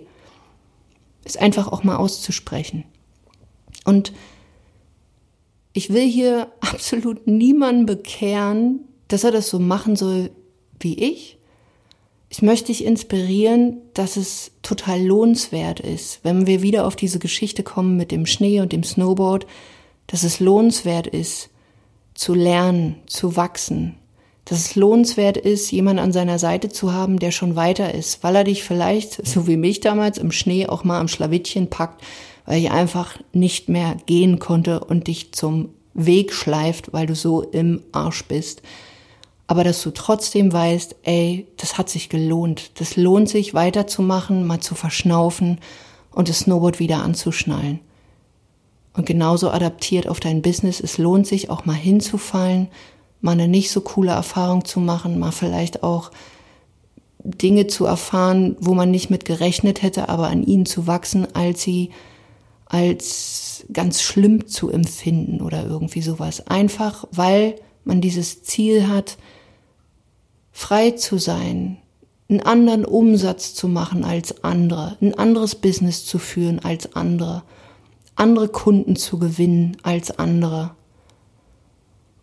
es 1.26 1.36
einfach 1.36 1.68
auch 1.68 1.84
mal 1.84 1.98
auszusprechen. 1.98 2.86
Und 3.84 4.14
ich 5.74 5.92
will 5.92 6.08
hier 6.08 6.52
absolut 6.62 7.28
niemanden 7.28 7.86
bekehren, 7.86 8.80
dass 9.10 9.24
er 9.24 9.32
das 9.32 9.50
so 9.50 9.60
machen 9.60 9.96
soll 9.96 10.32
wie 10.80 10.98
ich. 10.98 11.38
Ich 12.30 12.42
möchte 12.42 12.68
dich 12.68 12.84
inspirieren, 12.84 13.78
dass 13.94 14.18
es 14.18 14.52
total 14.62 15.02
lohnenswert 15.02 15.80
ist, 15.80 16.20
wenn 16.24 16.48
wir 16.48 16.62
wieder 16.62 16.86
auf 16.86 16.96
diese 16.96 17.20
Geschichte 17.20 17.64
kommen 17.64 17.98
mit 17.98 18.12
dem 18.12 18.26
Schnee 18.26 18.62
und 18.62 18.72
dem 18.72 18.84
Snowboard, 18.84 19.46
dass 20.08 20.24
es 20.24 20.40
lohnenswert 20.40 21.08
ist, 21.08 21.50
zu 22.14 22.34
lernen, 22.34 22.96
zu 23.08 23.36
wachsen, 23.36 23.96
dass 24.46 24.60
es 24.60 24.76
lohnenswert 24.76 25.38
ist, 25.38 25.72
jemanden 25.72 26.00
an 26.00 26.14
seiner 26.14 26.38
Seite 26.38 26.70
zu 26.70 26.94
haben, 26.94 27.18
der 27.18 27.32
schon 27.32 27.56
weiter 27.56 27.94
ist, 27.94 28.24
weil 28.24 28.36
er 28.36 28.44
dich 28.44 28.64
vielleicht, 28.64 29.26
so 29.28 29.48
wie 29.48 29.58
mich 29.58 29.80
damals, 29.80 30.20
im 30.20 30.32
Schnee 30.32 30.68
auch 30.68 30.84
mal 30.84 31.00
am 31.00 31.08
Schlawittchen 31.08 31.70
packt, 31.70 32.04
weil 32.46 32.60
ich 32.60 32.72
einfach 32.72 33.18
nicht 33.34 33.70
mehr 33.70 33.98
gehen 34.06 34.38
konnte 34.38 34.82
und 34.82 35.08
dich 35.08 35.34
zum 35.34 35.70
Weg 35.96 36.32
schleift, 36.32 36.94
weil 36.94 37.08
du 37.08 37.16
so 37.16 37.42
im 37.42 37.82
Arsch 37.92 38.26
bist. 38.26 38.62
Aber 39.48 39.64
dass 39.64 39.82
du 39.82 39.92
trotzdem 39.92 40.54
weißt, 40.54 40.96
ey, 41.04 41.48
das 41.58 41.78
hat 41.78 41.90
sich 41.90 42.10
gelohnt. 42.10 42.80
Das 42.80 42.98
lohnt 42.98 43.30
sich 43.30 43.54
weiterzumachen, 43.54 44.46
mal 44.46 44.60
zu 44.60 44.76
verschnaufen 44.76 45.60
und 46.12 46.30
das 46.30 46.40
Snowboard 46.40 46.80
wieder 46.80 47.02
anzuschnallen. 47.02 47.80
Und 48.94 49.06
genauso 49.06 49.50
adaptiert 49.50 50.08
auf 50.08 50.20
dein 50.20 50.42
Business, 50.42 50.80
es 50.80 50.98
lohnt 50.98 51.28
sich 51.28 51.50
auch 51.50 51.66
mal 51.66 51.74
hinzufallen 51.74 52.70
mal 53.26 53.32
eine 53.32 53.48
nicht 53.48 53.72
so 53.72 53.82
coole 53.82 54.12
Erfahrung 54.12 54.64
zu 54.64 54.80
machen, 54.80 55.20
mal 55.20 55.32
vielleicht 55.32 55.84
auch 55.84 56.12
Dinge 57.24 57.66
zu 57.66 57.86
erfahren, 57.86 58.56
wo 58.60 58.76
man 58.76 58.92
nicht 58.92 59.10
mit 59.10 59.26
gerechnet 59.26 59.82
hätte, 59.82 60.10
aber 60.10 60.28
an 60.28 60.44
ihnen 60.44 60.68
zu 60.68 60.86
wachsen, 60.86 61.28
als 61.36 61.64
sie 61.64 61.90
als 62.68 63.66
ganz 63.74 64.02
schlimm 64.02 64.48
zu 64.48 64.70
empfinden 64.70 65.42
oder 65.42 65.66
irgendwie 65.66 66.02
sowas. 66.02 66.48
Einfach, 66.48 67.06
weil 67.12 67.56
man 67.84 68.00
dieses 68.00 68.44
Ziel 68.44 68.88
hat, 68.88 69.18
frei 70.52 70.92
zu 70.92 71.18
sein, 71.18 71.78
einen 72.30 72.42
anderen 72.42 72.86
Umsatz 72.86 73.56
zu 73.56 73.68
machen 73.68 74.04
als 74.04 74.44
andere, 74.44 74.98
ein 75.02 75.18
anderes 75.18 75.56
Business 75.56 76.06
zu 76.06 76.20
führen 76.20 76.60
als 76.60 76.96
andere, 76.96 77.44
andere 78.16 78.50
Kunden 78.50 78.96
zu 78.96 79.18
gewinnen 79.18 79.78
als 79.82 80.18
andere. 80.20 80.75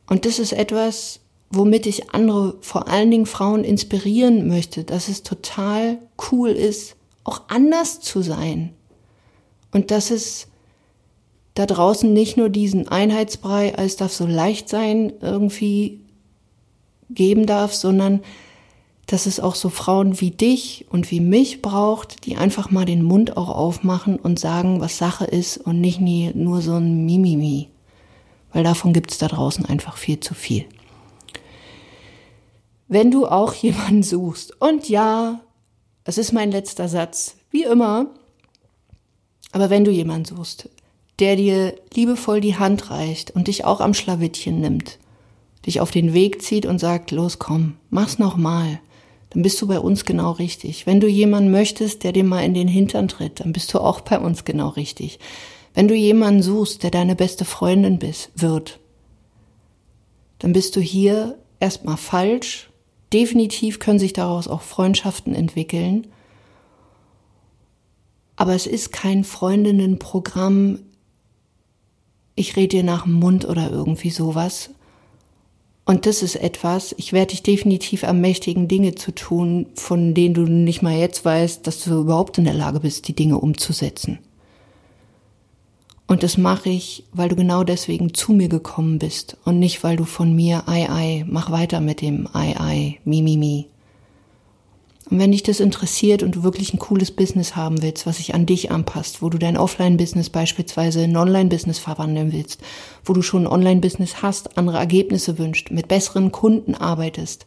Und 0.07 0.25
das 0.25 0.39
ist 0.39 0.53
etwas, 0.53 1.21
womit 1.51 1.87
ich 1.87 2.11
andere, 2.11 2.57
vor 2.61 2.89
allen 2.89 3.11
Dingen 3.11 3.27
Frauen 3.27 3.65
inspirieren 3.65 4.49
möchte, 4.49 4.85
dass 4.85 5.09
es 5.09 5.23
total 5.23 5.99
cool 6.31 6.51
ist, 6.51 6.97
auch 7.25 7.43
anders 7.49 8.01
zu 8.01 8.23
sein. 8.23 8.73
Und 9.71 9.91
dass 9.91 10.11
es 10.11 10.49
da 11.55 11.67
draußen 11.67 12.13
nicht 12.13 12.37
nur 12.37 12.49
diesen 12.49 12.89
Einheitsbrei, 12.89 13.77
als 13.77 13.97
darf 13.97 14.13
so 14.13 14.27
leicht 14.27 14.69
sein, 14.69 15.13
irgendwie 15.21 16.01
geben 17.11 17.47
darf, 17.47 17.75
sondern 17.75 18.21
dass 19.07 19.27
es 19.27 19.41
auch 19.41 19.55
so 19.55 19.69
Frauen 19.69 20.21
wie 20.21 20.31
dich 20.31 20.87
und 20.89 21.11
wie 21.11 21.21
mich 21.21 21.61
braucht, 21.61 22.25
die 22.25 22.37
einfach 22.37 22.71
mal 22.71 22.87
den 22.87 23.03
Mund 23.03 23.37
auch 23.37 23.51
aufmachen 23.51 24.17
und 24.17 24.39
sagen, 24.39 24.81
was 24.81 24.97
Sache 24.97 25.27
ist 25.27 25.59
und 25.59 25.81
nicht 25.81 26.01
nie, 26.01 26.31
nur 26.35 26.63
so 26.63 26.77
ein 26.77 27.05
Mimimi. 27.05 27.69
Weil 28.53 28.65
davon 28.65 28.93
gibt 28.93 29.13
es 29.13 29.19
da 29.19 29.29
draußen 29.29 29.67
einfach 29.67 29.97
viel 29.97 30.21
zu 30.21 30.35
viel. 30.35 30.67
Wenn 32.89 33.11
du 33.11 33.27
auch 33.27 33.55
jemanden 33.55 34.03
suchst, 34.03 34.61
und 34.61 34.89
ja, 34.89 35.41
es 36.05 36.19
ist 36.19 36.33
mein 36.33 36.51
letzter 36.51 36.89
Satz, 36.89 37.37
wie 37.51 37.63
immer, 37.63 38.07
aber 39.53 39.71
wenn 39.71 39.85
du 39.85 39.91
jemanden 39.91 40.25
suchst, 40.25 40.69
der 41.19 41.37
dir 41.37 41.75
liebevoll 41.95 42.41
die 42.41 42.57
Hand 42.57 42.91
reicht 42.91 43.31
und 43.31 43.49
dich 43.49 43.65
auch 43.65 43.81
am 43.81 43.95
Schlawittchen 43.95 44.61
nimmt, 44.61 44.99
dich 45.67 45.81
auf 45.81 45.91
den 45.91 46.13
Weg 46.15 46.43
zieht 46.43 46.67
und 46.67 46.79
sagt, 46.79 47.11
los 47.11 47.39
komm, 47.39 47.77
mach's 47.91 48.19
noch 48.19 48.37
mal, 48.37 48.81
dann 49.31 49.43
bist 49.43 49.61
du 49.63 49.67
bei 49.67 49.79
uns 49.79 50.05
genau 50.05 50.33
richtig. 50.33 50.87
Wenn 50.87 51.01
du 51.01 51.07
jemanden 51.07 51.51
möchtest, 51.51 52.05
der 52.05 52.13
dir 52.13 52.25
mal 52.25 52.45
in 52.45 52.55
den 52.55 52.69
Hintern 52.69 53.09
tritt, 53.09 53.41
dann 53.41 53.53
bist 53.53 53.73
du 53.73 53.79
auch 53.79 54.01
bei 54.01 54.19
uns 54.19 54.45
genau 54.45 54.69
richtig. 54.69 55.19
Wenn 55.75 55.89
du 55.89 55.95
jemanden 55.95 56.43
suchst, 56.43 56.83
der 56.83 56.91
deine 56.91 57.17
beste 57.17 57.45
Freundin 57.45 57.99
bist, 57.99 58.31
wird, 58.37 58.79
dann 60.39 60.53
bist 60.53 60.77
du 60.77 60.81
hier 60.81 61.39
erstmal 61.61 61.97
falsch. 61.97 62.71
Definitiv 63.13 63.79
können 63.79 63.99
sich 63.99 64.13
daraus 64.13 64.49
auch 64.49 64.63
Freundschaften 64.63 65.35
entwickeln. 65.35 66.09
Aber 68.37 68.55
es 68.55 68.67
ist 68.67 68.93
kein 68.93 69.25
Freundinnenprogramm, 69.25 70.81
ich 72.35 72.57
rede 72.57 72.69
dir 72.69 72.83
nach 72.83 73.05
dem 73.05 73.13
Mund 73.13 73.45
oder 73.45 73.71
irgendwie 73.71 74.11
sowas. 74.11 74.71
Und 75.85 76.07
das 76.07 76.23
ist 76.23 76.37
etwas, 76.37 76.95
ich 76.97 77.13
werde 77.13 77.31
dich 77.31 77.43
definitiv 77.43 78.03
ermächtigen, 78.03 78.69
Dinge 78.69 78.95
zu 78.95 79.13
tun, 79.13 79.67
von 79.75 80.15
denen 80.15 80.35
du 80.35 80.43
nicht 80.43 80.81
mal 80.81 80.97
jetzt 80.97 81.25
weißt, 81.25 81.67
dass 81.67 81.85
du 81.85 82.01
überhaupt 82.01 82.39
in 82.39 82.45
der 82.45 82.55
Lage 82.55 82.81
bist, 82.81 83.09
die 83.09 83.15
Dinge 83.15 83.39
umzusetzen. 83.39 84.19
Und 86.13 86.23
das 86.23 86.37
mache 86.37 86.69
ich, 86.69 87.05
weil 87.15 87.31
du 87.31 87.37
genau 87.37 87.65
deswegen 87.65 88.13
zu 88.13 88.35
mir 88.35 88.49
gekommen 88.49 88.99
bist 88.99 89.39
und 89.47 89.59
nicht, 89.59 89.83
weil 89.83 89.97
du 89.97 90.05
von 90.05 90.37
mir, 90.37 90.65
ei, 90.67 90.87
ei, 90.91 91.25
mach 91.27 91.51
weiter 91.51 91.81
mit 91.81 92.03
dem 92.03 92.29
ei, 92.35 92.55
ei, 92.61 92.99
mi, 93.07 93.23
mi, 93.23 93.39
mi. 93.39 93.71
Und 95.09 95.19
wenn 95.19 95.33
dich 95.33 95.43
das 95.43 95.59
interessiert 95.59 96.23
und 96.23 96.35
du 96.35 96.43
wirklich 96.43 96.75
ein 96.75 96.79
cooles 96.79 97.13
Business 97.13 97.57
haben 97.57 97.81
willst, 97.81 98.05
was 98.05 98.19
sich 98.19 98.35
an 98.35 98.45
dich 98.45 98.71
anpasst, 98.71 99.23
wo 99.23 99.31
du 99.31 99.39
dein 99.39 99.57
Offline-Business 99.57 100.29
beispielsweise 100.29 101.03
in 101.03 101.17
Online-Business 101.17 101.79
verwandeln 101.79 102.31
willst, 102.31 102.61
wo 103.07 103.15
du 103.15 103.23
schon 103.23 103.45
ein 103.45 103.51
Online-Business 103.51 104.21
hast, 104.21 104.59
andere 104.59 104.77
Ergebnisse 104.77 105.39
wünscht, 105.39 105.71
mit 105.71 105.89
besseren 105.89 106.31
Kunden 106.31 106.75
arbeitest. 106.75 107.47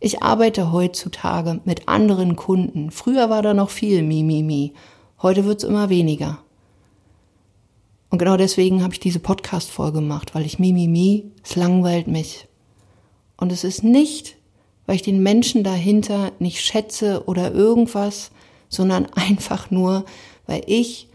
Ich 0.00 0.22
arbeite 0.22 0.70
heutzutage 0.70 1.62
mit 1.64 1.88
anderen 1.88 2.36
Kunden. 2.36 2.90
Früher 2.90 3.30
war 3.30 3.40
da 3.40 3.54
noch 3.54 3.70
viel 3.70 4.02
Mi, 4.02 4.22
Mi, 4.22 4.42
Mi. 4.42 4.74
Heute 5.22 5.46
wird's 5.46 5.64
immer 5.64 5.88
weniger. 5.88 6.40
Und 8.10 8.18
genau 8.18 8.36
deswegen 8.36 8.82
habe 8.82 8.94
ich 8.94 9.00
diese 9.00 9.18
Podcast-Folge 9.18 10.00
gemacht, 10.00 10.34
weil 10.34 10.46
ich 10.46 10.58
Mi, 10.58 10.72
Mi, 10.72 10.88
Mi, 10.88 11.30
es 11.42 11.56
langweilt 11.56 12.06
mich. 12.06 12.46
Und 13.36 13.52
es 13.52 13.64
ist 13.64 13.82
nicht 13.84 14.36
weil 14.86 14.96
ich 14.96 15.02
den 15.02 15.22
Menschen 15.22 15.64
dahinter 15.64 16.32
nicht 16.38 16.60
schätze 16.60 17.24
oder 17.26 17.52
irgendwas, 17.52 18.30
sondern 18.68 19.06
einfach 19.14 19.70
nur, 19.70 20.04
weil 20.46 20.62
ich 20.66 21.08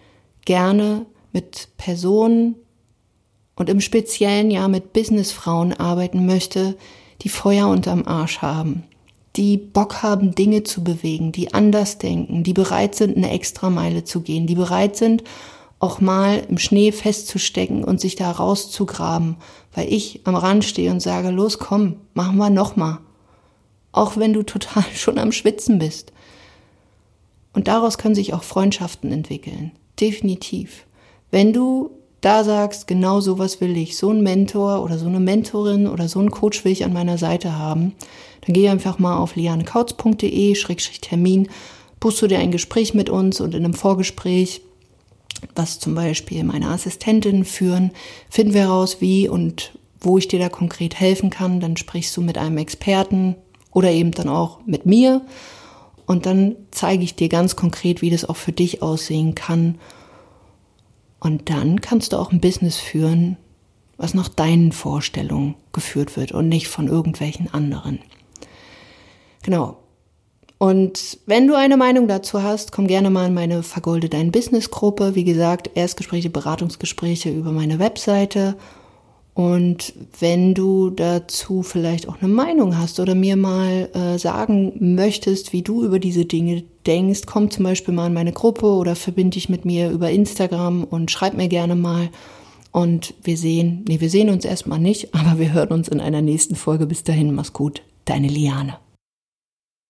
gerne 0.46 1.06
mit 1.32 1.70
Personen 1.78 2.56
und 3.56 3.70
im 3.70 3.82
speziellen 3.82 4.52
ja 4.52 4.68
mit 4.68 4.94
Businessfrauen 4.94 5.74
arbeiten 5.74 6.26
möchte, 6.26 6.78
die 7.22 7.30
Feuer 7.30 7.68
unterm 7.68 8.06
Arsch 8.06 8.40
haben, 8.40 8.84
die 9.36 9.58
Bock 9.58 10.02
haben, 10.02 10.36
Dinge 10.36 10.64
zu 10.64 10.84
bewegen, 10.84 11.32
die 11.32 11.54
anders 11.54 12.00
denken, 12.00 12.44
die 12.44 12.54
bereit 12.54 12.96
sind, 12.96 13.16
eine 13.16 13.32
Extrameile 13.32 14.04
zu 14.04 14.22
gehen, 14.22 14.48
die 14.48 14.56
bereit 14.56 14.98
sind, 14.98 15.24
auch 15.82 16.00
mal 16.00 16.44
im 16.48 16.58
Schnee 16.58 16.94
festzustecken 16.94 17.84
und 17.84 18.00
sich 18.00 18.16
da 18.16 18.32
rauszugraben, 18.32 19.36
weil 19.74 19.92
ich 19.92 20.22
am 20.24 20.36
Rand 20.36 20.64
stehe 20.64 20.92
und 20.92 21.02
sage, 21.02 21.32
los, 21.32 21.60
komm, 21.60 21.98
machen 22.14 22.38
wir 22.38 22.50
nochmal 22.50 23.00
auch 23.92 24.18
wenn 24.18 24.34
du 24.34 24.42
total 24.44 24.84
schon 24.96 25.18
am 25.18 25.32
Schwitzen 25.32 25.80
bist. 25.80 26.12
Und 27.54 27.68
daraus 27.68 27.98
können 27.98 28.14
sich 28.16 28.34
auch 28.34 28.44
Freundschaften 28.44 29.12
entwickeln. 29.12 29.72
Definitiv. 30.00 30.86
Wenn 31.32 31.52
du 31.54 31.92
da 32.22 32.46
sagst, 32.46 32.88
genau 32.88 33.20
sowas 33.20 33.60
will 33.62 33.76
ich, 33.76 33.98
so 33.98 34.12
ein 34.12 34.22
Mentor 34.22 34.84
oder 34.84 34.98
so 34.98 35.08
eine 35.08 35.20
Mentorin 35.20 35.88
oder 35.88 36.08
so 36.08 36.20
einen 36.20 36.32
Coach 36.32 36.64
will 36.64 36.72
ich 36.72 36.86
an 36.86 36.94
meiner 36.94 37.18
Seite 37.18 37.58
haben, 37.58 37.92
dann 38.42 38.54
geh 38.54 38.70
einfach 38.70 39.00
mal 39.00 39.18
auf 39.18 39.36
lianekautz.de-termin, 39.36 41.50
buchst 42.00 42.22
du 42.22 42.28
dir 42.28 42.40
ein 42.40 42.52
Gespräch 42.52 42.94
mit 42.94 43.10
uns 43.10 43.42
und 43.42 43.56
in 43.56 43.66
einem 43.66 43.74
Vorgespräch, 43.74 44.62
was 45.56 45.80
zum 45.80 45.96
Beispiel 45.96 46.44
meine 46.44 46.68
Assistentinnen 46.68 47.46
führen, 47.46 47.92
finden 48.30 48.54
wir 48.54 48.62
heraus, 48.62 49.02
wie 49.02 49.28
und 49.28 49.78
wo 50.00 50.18
ich 50.18 50.28
dir 50.28 50.40
da 50.40 50.50
konkret 50.50 51.00
helfen 51.00 51.30
kann. 51.30 51.60
Dann 51.60 51.78
sprichst 51.78 52.16
du 52.18 52.22
mit 52.22 52.38
einem 52.38 52.58
Experten, 52.58 53.36
oder 53.72 53.92
eben 53.92 54.12
dann 54.12 54.30
auch 54.30 54.60
mit 54.66 54.86
mir. 54.86 55.22
Und 56.06 56.26
dann 56.26 56.56
zeige 56.72 57.04
ich 57.04 57.16
dir 57.16 57.30
ganz 57.30 57.56
konkret, 57.56 58.02
wie 58.02 58.10
das 58.10 58.26
auch 58.26 58.36
für 58.36 58.52
dich 58.52 58.82
aussehen 58.82 59.36
kann. 59.36 59.80
Und 61.20 61.50
dann 61.50 61.80
kannst 61.82 62.14
du 62.14 62.18
auch 62.18 62.32
ein 62.32 62.42
Business 62.42 62.78
führen, 62.78 63.38
was 63.98 64.14
nach 64.14 64.28
deinen 64.28 64.72
Vorstellungen 64.72 65.56
geführt 65.72 66.18
wird 66.18 66.32
und 66.32 66.50
nicht 66.50 66.68
von 66.68 66.88
irgendwelchen 66.88 67.54
anderen. 67.54 68.00
Genau. 69.44 69.78
Und 70.62 71.18
wenn 71.26 71.48
du 71.48 71.56
eine 71.56 71.76
Meinung 71.76 72.08
dazu 72.08 72.44
hast, 72.44 72.72
komm 72.72 72.86
gerne 72.86 73.10
mal 73.10 73.26
in 73.26 73.34
meine 73.34 73.64
Vergolde 73.64 74.10
dein 74.10 74.32
Business 74.32 74.70
Gruppe. 74.70 75.16
Wie 75.16 75.24
gesagt, 75.24 75.72
Erstgespräche, 75.74 76.30
Beratungsgespräche 76.30 77.32
über 77.32 77.52
meine 77.52 77.80
Webseite 77.80 78.56
und 79.34 79.94
wenn 80.20 80.54
du 80.54 80.90
dazu 80.90 81.64
vielleicht 81.64 82.08
auch 82.10 82.22
eine 82.22 82.32
Meinung 82.32 82.78
hast 82.78 83.00
oder 83.00 83.16
mir 83.16 83.38
mal 83.38 83.90
äh, 83.94 84.20
sagen 84.20 84.74
möchtest, 84.80 85.52
wie 85.52 85.62
du 85.62 85.84
über 85.84 86.00
diese 86.00 86.26
Dinge 86.26 86.64
denkst, 86.86 87.22
komm 87.26 87.50
zum 87.50 87.64
Beispiel 87.64 87.94
mal 87.94 88.08
in 88.08 88.14
meine 88.14 88.34
Gruppe 88.34 88.68
oder 88.68 88.96
verbinde 88.96 89.36
dich 89.36 89.48
mit 89.48 89.64
mir 89.64 89.90
über 89.90 90.12
Instagram 90.12 90.84
und 90.84 91.12
schreib 91.12 91.34
mir 91.34 91.48
gerne 91.48 91.76
mal. 91.76 92.10
Und 92.72 93.14
wir 93.24 93.38
sehen, 93.38 93.84
nee, 93.88 94.00
wir 94.00 94.10
sehen 94.10 94.30
uns 94.30 94.44
erstmal 94.44 94.80
nicht, 94.80 95.16
aber 95.16 95.40
wir 95.40 95.54
hören 95.54 95.70
uns 95.70 95.88
in 95.88 96.02
einer 96.02 96.22
nächsten 96.22 96.56
Folge. 96.56 96.86
Bis 96.86 97.04
dahin, 97.04 97.34
mach's 97.34 97.54
gut. 97.54 97.82
Deine 98.06 98.28
Liane. 98.28 98.76